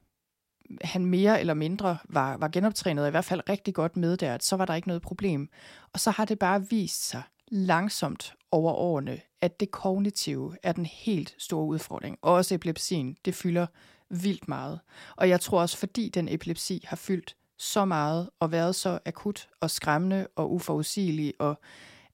[0.81, 4.38] han mere eller mindre var, var genoptrænet, og i hvert fald rigtig godt med der,
[4.41, 5.49] så var der ikke noget problem.
[5.93, 10.85] Og så har det bare vist sig langsomt over årene, at det kognitive er den
[10.85, 12.17] helt store udfordring.
[12.21, 13.67] Også epilepsien, det fylder
[14.09, 14.79] vildt meget.
[15.15, 19.49] Og jeg tror også, fordi den epilepsi har fyldt så meget og været så akut
[19.59, 21.59] og skræmmende og uforudsigelig og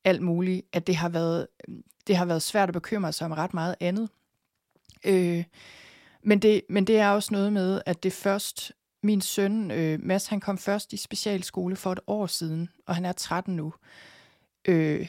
[0.03, 1.47] alt muligt, at det har været,
[2.07, 4.09] det har været svært at bekymre sig om ret meget andet.
[5.05, 5.43] Øh,
[6.23, 8.71] men, det, men det er også noget med, at det først,
[9.03, 13.05] min søn øh, Mads, han kom først i specialskole for et år siden, og han
[13.05, 13.73] er 13 nu.
[14.67, 15.07] Øh,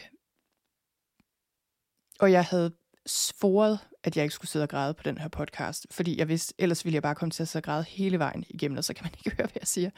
[2.21, 2.73] og jeg havde
[3.07, 6.55] svoret, at jeg ikke skulle sidde og græde på den her podcast, fordi jeg vidste,
[6.59, 8.95] ellers ville jeg bare komme til at sidde og græde hele vejen igennem, og så
[8.95, 9.91] kan man ikke høre, hvad jeg siger.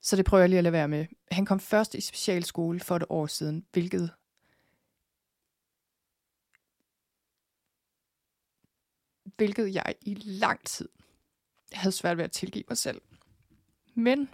[0.00, 1.06] Så det prøver jeg lige at lade være med.
[1.30, 4.10] Han kom først i specialskole for et år siden, hvilket
[9.36, 10.88] hvilket jeg i lang tid
[11.72, 13.00] havde svært ved at tilgive mig selv.
[13.94, 14.28] Men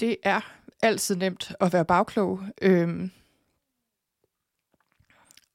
[0.00, 0.40] det er
[0.82, 2.40] altid nemt at være bagklog.
[2.62, 3.10] Øhm,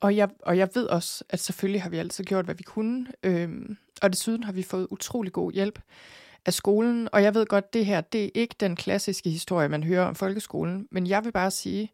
[0.04, 3.08] og, jeg, og jeg ved også, at selvfølgelig har vi altid gjort, hvad vi kunne.
[3.24, 5.80] Øhm, og desuden har vi fået utrolig god hjælp
[6.46, 7.10] af skolen.
[7.12, 10.16] Og jeg ved godt, det her, det er ikke den klassiske historie, man hører om
[10.16, 10.88] folkeskolen.
[10.92, 11.92] Men jeg vil bare sige,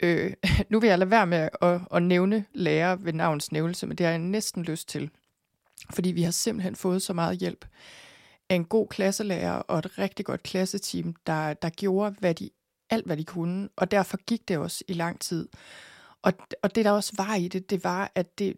[0.00, 0.32] øh,
[0.70, 4.06] nu vil jeg lade være med at, at, nævne lærer ved navns nævnelse, men det
[4.06, 5.10] har jeg næsten lyst til.
[5.94, 7.64] Fordi vi har simpelthen fået så meget hjælp
[8.48, 12.50] af en god klasselærer og et rigtig godt klasseteam, der, der gjorde hvad de,
[12.90, 13.68] alt, hvad de kunne.
[13.76, 15.48] Og derfor gik det også i lang tid.
[16.26, 18.56] Og, og det, der også var i det, det var, at det,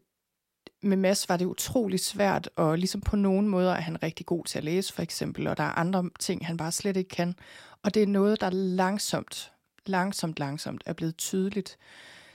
[0.83, 4.45] med Mads var det utrolig svært, og ligesom på nogle måder er han rigtig god
[4.45, 7.35] til at læse, for eksempel, og der er andre ting, han bare slet ikke kan.
[7.83, 9.53] Og det er noget, der langsomt,
[9.87, 11.79] langsomt, langsomt er blevet tydeligt.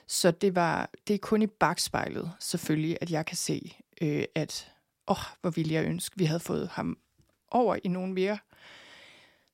[0.08, 4.72] Så det var, det er kun i bagspejlet, selvfølgelig, at jeg kan se, øh, at,
[5.08, 6.98] åh, hvor ville jeg ønske, vi havde fået ham
[7.52, 8.38] over i nogle mere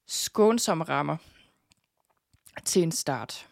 [0.07, 1.17] skånsomme rammer
[2.65, 3.48] til en start.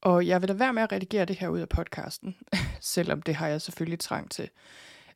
[0.00, 2.36] Og jeg vil da være med at redigere det her ud af podcasten,
[2.80, 4.50] selvom det har jeg selvfølgelig trang til.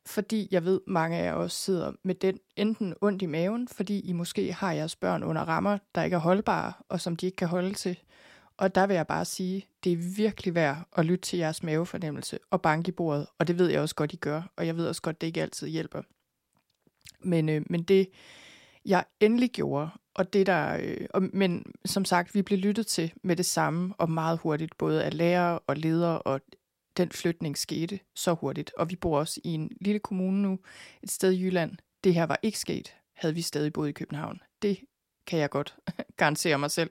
[0.05, 3.99] Fordi jeg ved, mange af jer også sidder med den enten ondt i maven, fordi
[3.99, 7.35] I måske har jeres børn under rammer, der ikke er holdbare, og som de ikke
[7.35, 7.99] kan holde til.
[8.57, 12.39] Og der vil jeg bare sige, det er virkelig værd at lytte til jeres mavefornemmelse
[12.51, 14.87] og banke i bordet, og det ved jeg også godt, I gør, og jeg ved
[14.87, 16.01] også godt, det ikke altid hjælper.
[17.19, 18.09] Men, øh, men det,
[18.85, 23.13] jeg endelig gjorde, og det der, øh, og, men som sagt, vi blev lyttet til
[23.23, 26.41] med det samme, og meget hurtigt, både af lærere og ledere, og
[26.97, 28.71] den flytning skete så hurtigt.
[28.77, 30.59] Og vi bor også i en lille kommune nu,
[31.03, 31.77] et sted i Jylland.
[32.03, 34.41] Det her var ikke sket, havde vi stadig boet i København.
[34.61, 34.79] Det
[35.27, 35.75] kan jeg godt
[36.17, 36.89] garantere mig selv.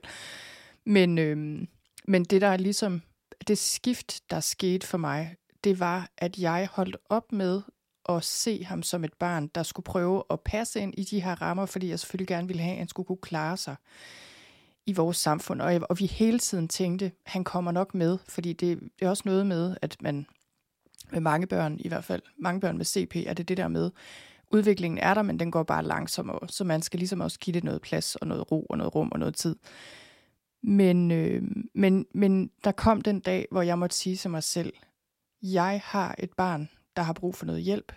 [0.85, 1.67] Men, øh,
[2.07, 3.01] men det der er ligesom,
[3.47, 7.61] det skift, der skete for mig, det var, at jeg holdt op med
[8.09, 11.41] at se ham som et barn, der skulle prøve at passe ind i de her
[11.41, 13.75] rammer, fordi jeg selvfølgelig gerne ville have, at han skulle kunne klare sig
[14.85, 15.61] i vores samfund.
[15.61, 19.23] Og, og vi hele tiden tænkte, han kommer nok med, fordi det, det er også
[19.25, 20.25] noget med, at man
[21.11, 23.91] med mange børn, i hvert fald mange børn med CP, er det det der med,
[24.51, 27.63] udviklingen er der, men den går bare langsommere, så man skal ligesom også give det
[27.63, 29.55] noget plads og noget ro og noget rum og noget tid.
[30.63, 34.73] Men, øh, men, men der kom den dag, hvor jeg måtte sige til mig selv,
[35.41, 37.91] jeg har et barn, der har brug for noget hjælp.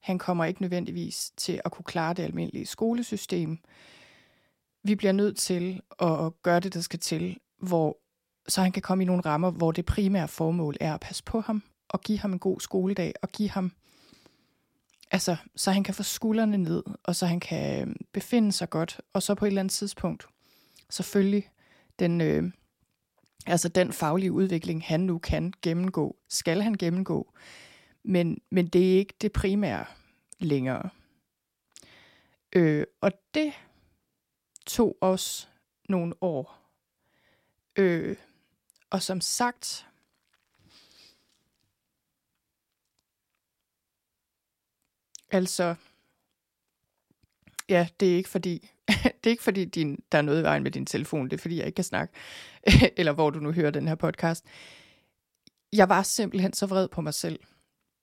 [0.00, 3.58] Han kommer ikke nødvendigvis til at kunne klare det almindelige skolesystem.
[4.82, 7.98] Vi bliver nødt til at gøre det, der skal til, hvor
[8.48, 11.40] så han kan komme i nogle rammer, hvor det primære formål er at passe på
[11.40, 13.72] ham og give ham en god skoledag og give ham
[15.10, 19.00] altså så han kan få skuldrene ned og så han kan øhm, befinde sig godt
[19.12, 20.26] og så på et eller andet tidspunkt
[20.90, 21.48] selvfølgelig
[21.98, 22.44] den, øh,
[23.46, 27.32] altså den faglige udvikling, han nu kan gennemgå, skal han gennemgå.
[28.08, 29.84] Men, men det er ikke det primære
[30.38, 30.90] længere.
[32.52, 33.52] Øh, og det
[34.66, 35.50] tog os
[35.88, 36.70] nogle år.
[37.76, 38.16] Øh,
[38.90, 39.86] og som sagt,
[45.30, 45.74] altså,
[47.68, 48.70] ja, det er ikke fordi,
[49.24, 51.42] det er ikke fordi, din, der er noget i vejen med din telefon, det er
[51.42, 52.14] fordi, jeg ikke kan snakke,
[52.98, 54.44] eller hvor du nu hører den her podcast.
[55.72, 57.40] Jeg var simpelthen så vred på mig selv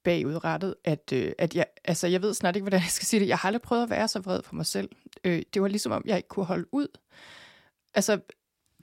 [0.06, 3.28] bagudrettet, at, øh, at jeg, altså, jeg ved snart ikke, hvordan jeg skal sige det.
[3.28, 4.90] Jeg har aldrig prøvet at være så vred på mig selv.
[5.24, 6.88] Øh, det var ligesom om, jeg ikke kunne holde ud.
[7.94, 8.20] Altså,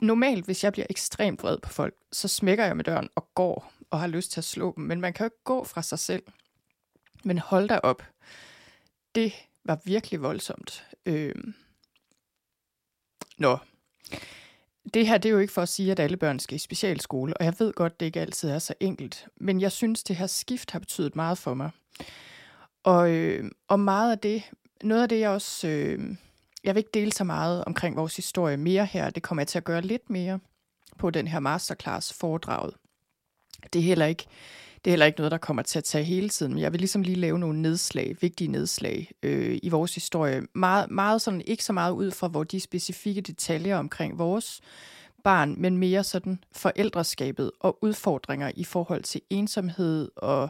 [0.00, 3.72] normalt, hvis jeg bliver ekstremt vred på folk, så smækker jeg med døren og går
[3.90, 4.85] og har lyst til at slå dem.
[4.85, 6.22] Men man kan jo ikke gå fra sig selv.
[7.24, 8.02] Men hold da op.
[9.14, 9.32] Det
[9.64, 10.87] var virkelig voldsomt.
[11.06, 11.35] Øh,
[13.38, 13.58] Nå,
[14.95, 17.37] det her det er jo ikke for at sige, at alle børn skal i specialskole,
[17.37, 20.27] og jeg ved godt, det ikke altid er så enkelt, men jeg synes, det her
[20.27, 21.71] skift har betydet meget for mig.
[22.85, 24.42] Og, øh, og meget af det,
[24.83, 26.16] noget af det jeg også, øh,
[26.64, 29.59] jeg vil ikke dele så meget omkring vores historie mere her, det kommer jeg til
[29.59, 30.38] at gøre lidt mere
[30.99, 32.75] på den her masterclass foredraget.
[33.73, 34.27] Det er heller ikke
[34.85, 36.81] det er heller ikke noget, der kommer til at tage hele tiden, men jeg vil
[36.81, 40.42] ligesom lige lave nogle nedslag, vigtige nedslag øh, i vores historie.
[40.55, 44.61] Meget, meget sådan, ikke så meget ud fra hvor de specifikke detaljer omkring vores
[45.25, 50.49] barn, men mere sådan forældreskabet og udfordringer i forhold til ensomhed og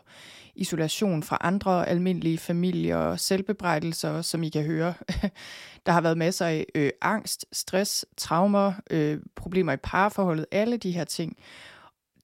[0.55, 4.95] isolation fra andre almindelige familier, selvbebrejdelser, som I kan høre.
[5.87, 10.93] Der har været masser af øh, angst, stress, traumer, øh, problemer i parforholdet, alle de
[10.93, 11.37] her ting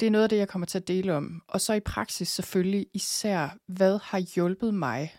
[0.01, 1.43] det er noget af det, jeg kommer til at dele om.
[1.49, 5.17] Og så i praksis selvfølgelig især, hvad har hjulpet mig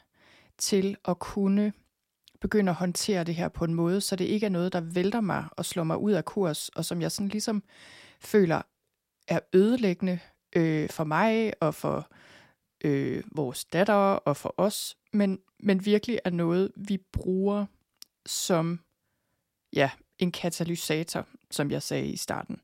[0.58, 1.74] til at kunne
[2.42, 5.22] begynde at håndtere det her på en måde, så det ikke er noget, der vælter
[5.22, 7.64] mig og slår mig ud af kurs, og som jeg sådan ligesom
[8.20, 8.62] føler
[9.28, 10.20] er ødelæggende
[10.56, 12.12] øh, for mig og for
[12.84, 17.66] øh, vores datter og for os, men, men virkelig er noget, vi bruger
[18.26, 18.80] som
[19.74, 22.62] ja, en katalysator, som jeg sagde i starten.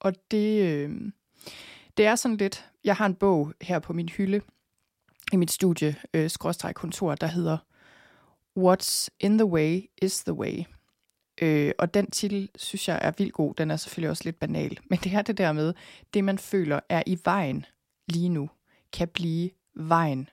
[0.00, 1.12] Og det, øh,
[1.96, 4.40] det er sådan lidt, jeg har en bog her på min hylde
[5.32, 6.30] i mit studie, øh,
[6.74, 7.58] kontor, der hedder
[8.58, 10.64] What's in the way is the way.
[11.42, 13.54] Øh, og den titel synes jeg er vildt god.
[13.54, 14.78] Den er selvfølgelig også lidt banal.
[14.90, 15.74] Men det er det der med,
[16.14, 17.66] det man føler er i vejen
[18.08, 18.50] lige nu,
[18.92, 20.28] kan blive vejen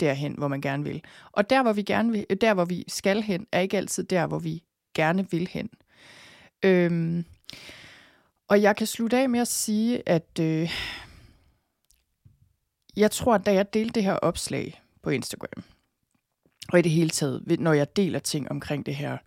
[0.00, 1.02] derhen, hvor man gerne vil.
[1.32, 4.26] Og der, hvor vi gerne vil, der, hvor vi skal hen, er ikke altid der,
[4.26, 4.62] hvor vi
[4.94, 5.70] gerne vil hen.
[6.62, 7.24] Øhm,
[8.48, 10.70] og jeg kan slutte af med at sige, at øh,
[12.96, 15.64] jeg tror, at da jeg delte det her opslag på Instagram,
[16.72, 19.18] og i det hele taget, når jeg deler ting omkring det her,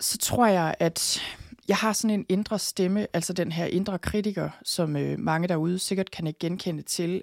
[0.00, 1.22] så tror jeg, at
[1.68, 5.78] jeg har sådan en indre stemme, altså den her indre kritiker, som øh, mange derude
[5.78, 7.22] sikkert kan genkende til,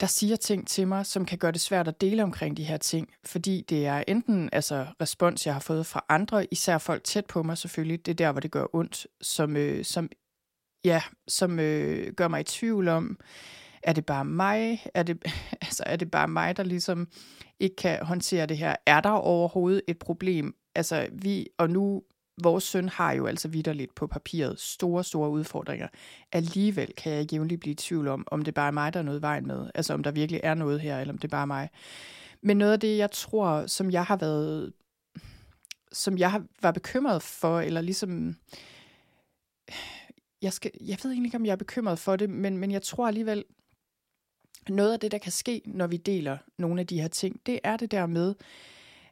[0.00, 2.76] der siger ting til mig, som kan gøre det svært at dele omkring de her
[2.76, 7.26] ting, fordi det er enten altså respons, jeg har fået fra andre, især folk tæt
[7.26, 10.08] på mig selvfølgelig, det er der, hvor det gør ondt, som, øh, som
[10.84, 13.18] ja, som øh, gør mig i tvivl om,
[13.82, 14.86] er det bare mig?
[14.94, 15.22] Er det,
[15.62, 17.08] altså, er det bare mig, der ligesom
[17.60, 18.76] ikke kan håndtere det her?
[18.86, 20.54] Er der overhovedet et problem?
[20.74, 22.02] Altså, vi, og nu,
[22.42, 25.88] vores søn har jo altså vidderligt på papiret store, store udfordringer.
[26.32, 29.04] Alligevel kan jeg jævnligt blive i tvivl om, om det bare er mig, der er
[29.04, 29.70] noget vejen med.
[29.74, 31.70] Altså, om der virkelig er noget her, eller om det bare er mig.
[32.42, 34.72] Men noget af det, jeg tror, som jeg har været,
[35.92, 38.36] som jeg var bekymret for, eller ligesom,
[40.42, 42.82] jeg, skal, jeg ved egentlig ikke, om jeg er bekymret for det, men, men jeg
[42.82, 43.44] tror alligevel,
[44.68, 47.60] noget af det, der kan ske, når vi deler nogle af de her ting, det
[47.64, 48.34] er det der med,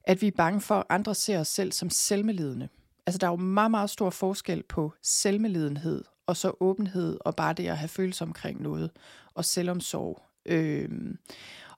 [0.05, 2.68] at vi er bange for, at andre ser os selv som selvmedlidende.
[3.07, 7.52] Altså, der er jo meget, meget stor forskel på selvmedlidenhed, og så åbenhed, og bare
[7.52, 8.90] det at have følelse omkring noget,
[9.34, 10.22] og selvomsorg.
[10.46, 11.18] Øhm,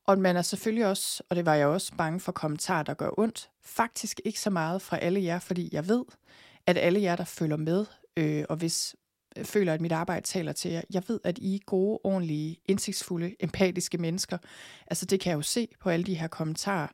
[0.07, 3.11] og man er selvfølgelig også, og det var jeg også, bange for kommentarer, der gør
[3.19, 3.51] ondt.
[3.65, 6.05] Faktisk ikke så meget fra alle jer, fordi jeg ved,
[6.67, 8.97] at alle jer, der følger med, øh, og hvis
[9.39, 10.83] øh, føler, at mit arbejde taler til jer.
[10.93, 14.39] Jeg ved, at I er gode, ordentlige, indsigtsfulde, empatiske mennesker.
[14.87, 16.89] Altså det kan jeg jo se på alle de her kommentarer.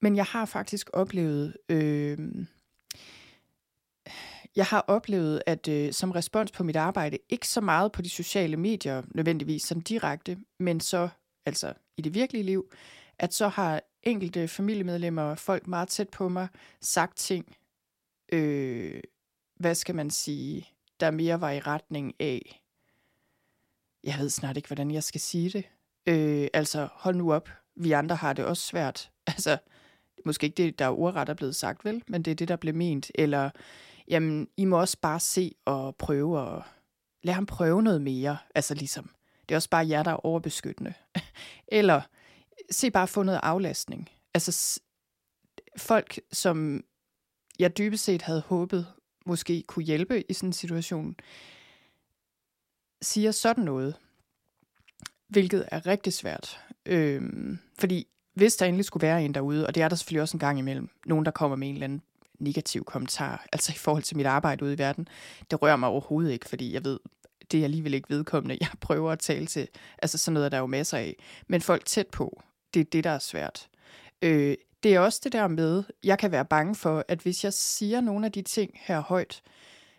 [0.00, 1.56] Men jeg har faktisk oplevet...
[1.68, 2.18] Øh,
[4.56, 8.10] jeg har oplevet, at øh, som respons på mit arbejde, ikke så meget på de
[8.10, 11.08] sociale medier nødvendigvis som direkte, men så
[11.46, 12.72] altså i det virkelige liv,
[13.18, 16.48] at så har enkelte familiemedlemmer, og folk meget tæt på mig,
[16.80, 17.56] sagt ting,
[18.32, 19.00] øh,
[19.56, 20.68] hvad skal man sige,
[21.00, 22.62] der mere var i retning af,
[24.04, 25.64] jeg ved snart ikke, hvordan jeg skal sige det.
[26.06, 29.08] Øh, altså, hold nu op, vi andre har det også svært.
[29.26, 29.58] Altså,
[30.24, 32.02] måske ikke det, der er ordret er blevet sagt, vel?
[32.08, 33.10] Men det er det, der blev ment.
[33.14, 33.50] Eller,
[34.08, 36.62] jamen, I må også bare se og prøve at
[37.22, 38.38] lade ham prøve noget mere.
[38.54, 39.10] Altså ligesom,
[39.48, 40.94] det er også bare jer, der er overbeskyttende.
[41.68, 42.00] Eller,
[42.70, 44.08] se bare få noget aflastning.
[44.34, 44.80] Altså,
[45.76, 46.84] folk, som
[47.58, 48.86] jeg dybest set havde håbet
[49.26, 51.16] måske kunne hjælpe i sådan en situation,
[53.02, 53.96] siger sådan noget,
[55.28, 56.60] hvilket er rigtig svært.
[56.86, 60.36] Øhm, fordi hvis der endelig skulle være en derude, og det er der selvfølgelig også
[60.36, 62.02] en gang imellem, nogen der kommer med en eller anden
[62.42, 65.08] negativ kommentar, altså i forhold til mit arbejde ude i verden,
[65.50, 67.00] det rører mig overhovedet ikke, fordi jeg ved,
[67.50, 69.68] det er alligevel ikke vedkommende, jeg prøver at tale til.
[70.02, 71.16] Altså sådan noget er der jo masser af.
[71.46, 72.42] Men folk tæt på,
[72.74, 73.68] det er det, der er svært.
[74.22, 77.52] Øh, det er også det der med, jeg kan være bange for, at hvis jeg
[77.52, 79.42] siger nogle af de ting her højt,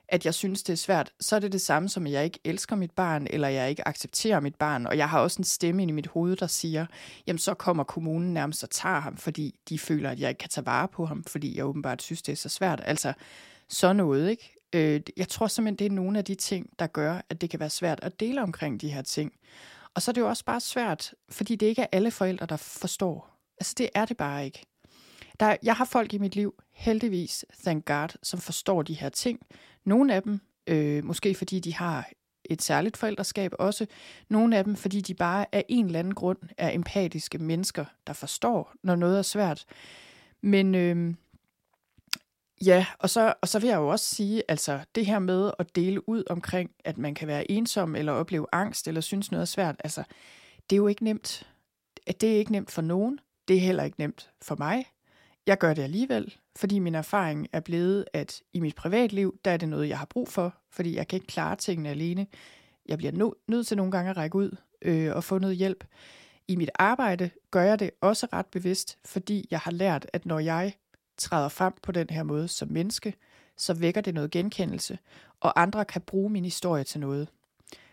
[0.07, 2.39] at jeg synes, det er svært, så er det det samme som, at jeg ikke
[2.43, 4.87] elsker mit barn, eller jeg ikke accepterer mit barn.
[4.87, 6.85] Og jeg har også en stemme inde i mit hoved, der siger,
[7.27, 10.49] jamen så kommer kommunen nærmest og tager ham, fordi de føler, at jeg ikke kan
[10.49, 12.81] tage vare på ham, fordi jeg åbenbart synes, det er så svært.
[12.85, 13.13] Altså,
[13.69, 14.55] så noget, ikke?
[14.73, 17.59] Øh, jeg tror simpelthen, det er nogle af de ting, der gør, at det kan
[17.59, 19.31] være svært at dele omkring de her ting.
[19.95, 22.57] Og så er det jo også bare svært, fordi det ikke er alle forældre, der
[22.57, 23.29] forstår.
[23.59, 24.65] Altså, det er det bare ikke.
[25.39, 29.39] Der, jeg har folk i mit liv, heldigvis, thank God, som forstår de her ting.
[29.85, 32.09] Nogle af dem, øh, måske fordi de har
[32.45, 33.85] et særligt forældreskab også.
[34.29, 38.13] Nogle af dem, fordi de bare af en eller anden grund er empatiske mennesker, der
[38.13, 39.65] forstår, når noget er svært.
[40.41, 41.13] Men øh,
[42.65, 45.75] ja, og så, og så vil jeg jo også sige, altså det her med at
[45.75, 49.45] dele ud omkring, at man kan være ensom, eller opleve angst, eller synes noget er
[49.45, 50.03] svært, altså
[50.69, 51.49] det er jo ikke nemt.
[52.21, 53.19] Det er ikke nemt for nogen.
[53.47, 54.85] Det er heller ikke nemt for mig.
[55.47, 59.57] Jeg gør det alligevel, fordi min erfaring er blevet, at i mit privatliv, der er
[59.57, 62.27] det noget, jeg har brug for, fordi jeg kan ikke klare tingene alene.
[62.85, 65.83] Jeg bliver nø- nødt til nogle gange at række ud øh, og få noget hjælp.
[66.47, 70.39] I mit arbejde gør jeg det også ret bevidst, fordi jeg har lært, at når
[70.39, 70.73] jeg
[71.17, 73.13] træder frem på den her måde som menneske,
[73.57, 74.97] så vækker det noget genkendelse,
[75.39, 77.27] og andre kan bruge min historie til noget.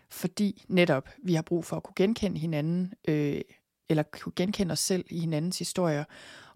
[0.09, 3.41] Fordi netop vi har brug for at kunne genkende hinanden, øh,
[3.89, 6.03] eller kunne genkende os selv i hinandens historier,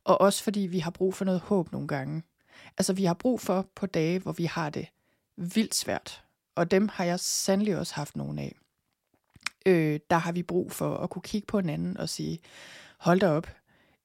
[0.05, 2.23] og også fordi vi har brug for noget håb nogle gange.
[2.77, 4.87] Altså vi har brug for på dage, hvor vi har det
[5.37, 6.23] vildt svært.
[6.55, 8.55] Og dem har jeg sandelig også haft nogle af.
[9.65, 12.39] Øh, der har vi brug for at kunne kigge på hinanden og sige,
[12.97, 13.47] hold da op,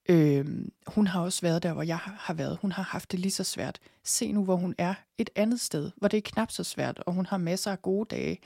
[0.08, 0.46] øh,
[0.86, 2.58] hun har også været der, hvor jeg har været.
[2.62, 3.78] Hun har haft det lige så svært.
[4.04, 7.12] Se nu, hvor hun er et andet sted, hvor det er knap så svært, og
[7.12, 8.38] hun har masser af gode dage.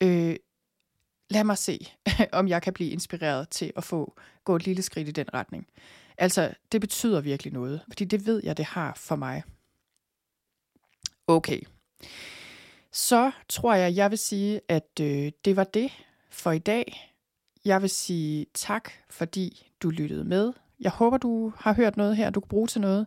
[0.00, 0.36] Øh,
[1.30, 1.92] lad mig se,
[2.32, 4.14] om jeg kan blive inspireret til at få
[4.44, 5.66] gå et lille skridt i den retning.
[6.20, 9.42] Altså, det betyder virkelig noget, fordi det ved jeg, det har for mig.
[11.26, 11.60] Okay.
[12.92, 15.92] Så tror jeg, jeg vil sige, at øh, det var det
[16.30, 17.14] for i dag.
[17.64, 20.52] Jeg vil sige tak, fordi du lyttede med.
[20.80, 23.06] Jeg håber, du har hørt noget her, du kan bruge til noget.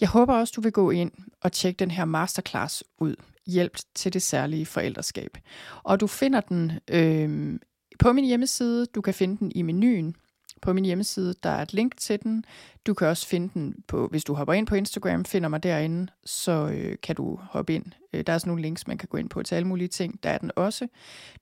[0.00, 3.16] Jeg håber også, du vil gå ind og tjekke den her masterclass ud.
[3.46, 5.38] Hjælp til det særlige forældreskab.
[5.82, 7.58] Og du finder den øh,
[7.98, 8.86] på min hjemmeside.
[8.86, 10.16] Du kan finde den i menuen
[10.62, 11.34] på min hjemmeside.
[11.42, 12.44] Der er et link til den.
[12.86, 16.12] Du kan også finde den, på, hvis du hopper ind på Instagram, finder mig derinde,
[16.24, 17.84] så øh, kan du hoppe ind.
[18.12, 20.22] Øh, der er sådan nogle links, man kan gå ind på til alle mulige ting.
[20.22, 20.86] Der er den også.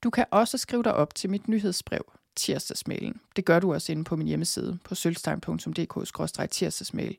[0.02, 3.20] Du kan også skrive dig op til mit nyhedsbrev, tirsdagsmailen.
[3.36, 7.16] Det gør du også inde på min hjemmeside på sølvstein.dk-tirsdagsmail.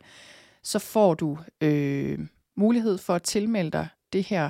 [0.63, 2.19] Så får du øh,
[2.57, 4.49] mulighed for at tilmelde dig det her,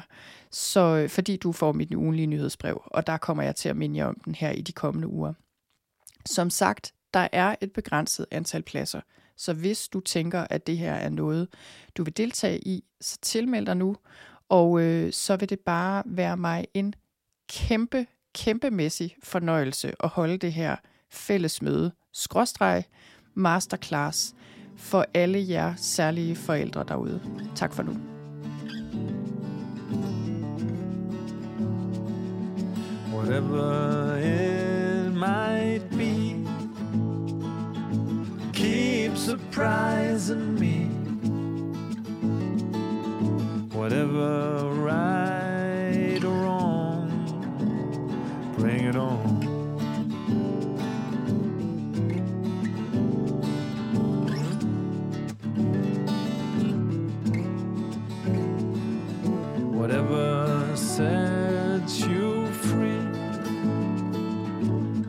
[0.51, 3.97] så, øh, fordi du får mit ugenlige nyhedsbrev, og der kommer jeg til at minde
[3.97, 5.33] jer om den her i de kommende uger.
[6.25, 9.01] Som sagt, der er et begrænset antal pladser,
[9.37, 11.47] så hvis du tænker, at det her er noget,
[11.97, 13.95] du vil deltage i, så tilmeld dig nu,
[14.49, 16.93] og øh, så vil det bare være mig en
[17.49, 20.75] kæmpe, kæmpemæssig fornøjelse at holde det her
[21.09, 22.83] fælles møde, skråstreg,
[23.33, 24.35] masterclass,
[24.75, 27.21] for alle jer særlige forældre derude.
[27.55, 27.97] Tak for nu.
[33.13, 36.08] Whatever it might be
[39.29, 40.85] surprising me.
[43.77, 47.11] Whatever right or wrong
[48.57, 49.19] Bring it on.
[59.79, 63.05] Whatever sets you free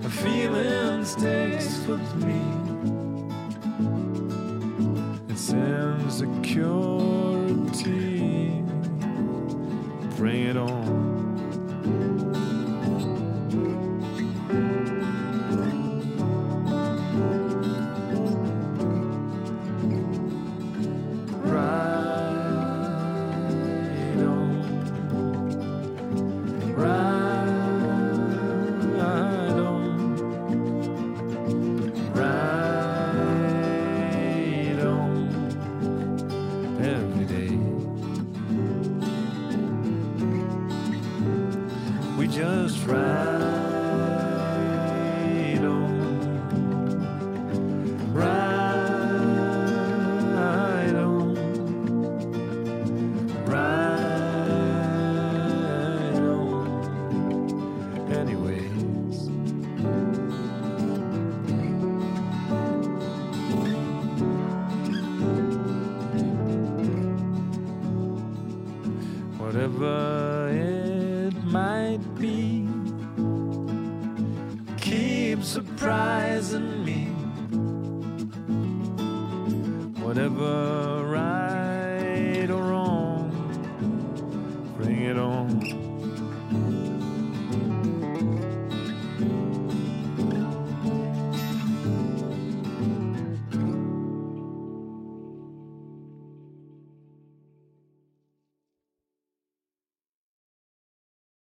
[0.05, 2.40] A feeling sticks with me
[6.51, 8.63] insecurity
[10.17, 10.80] Bring it on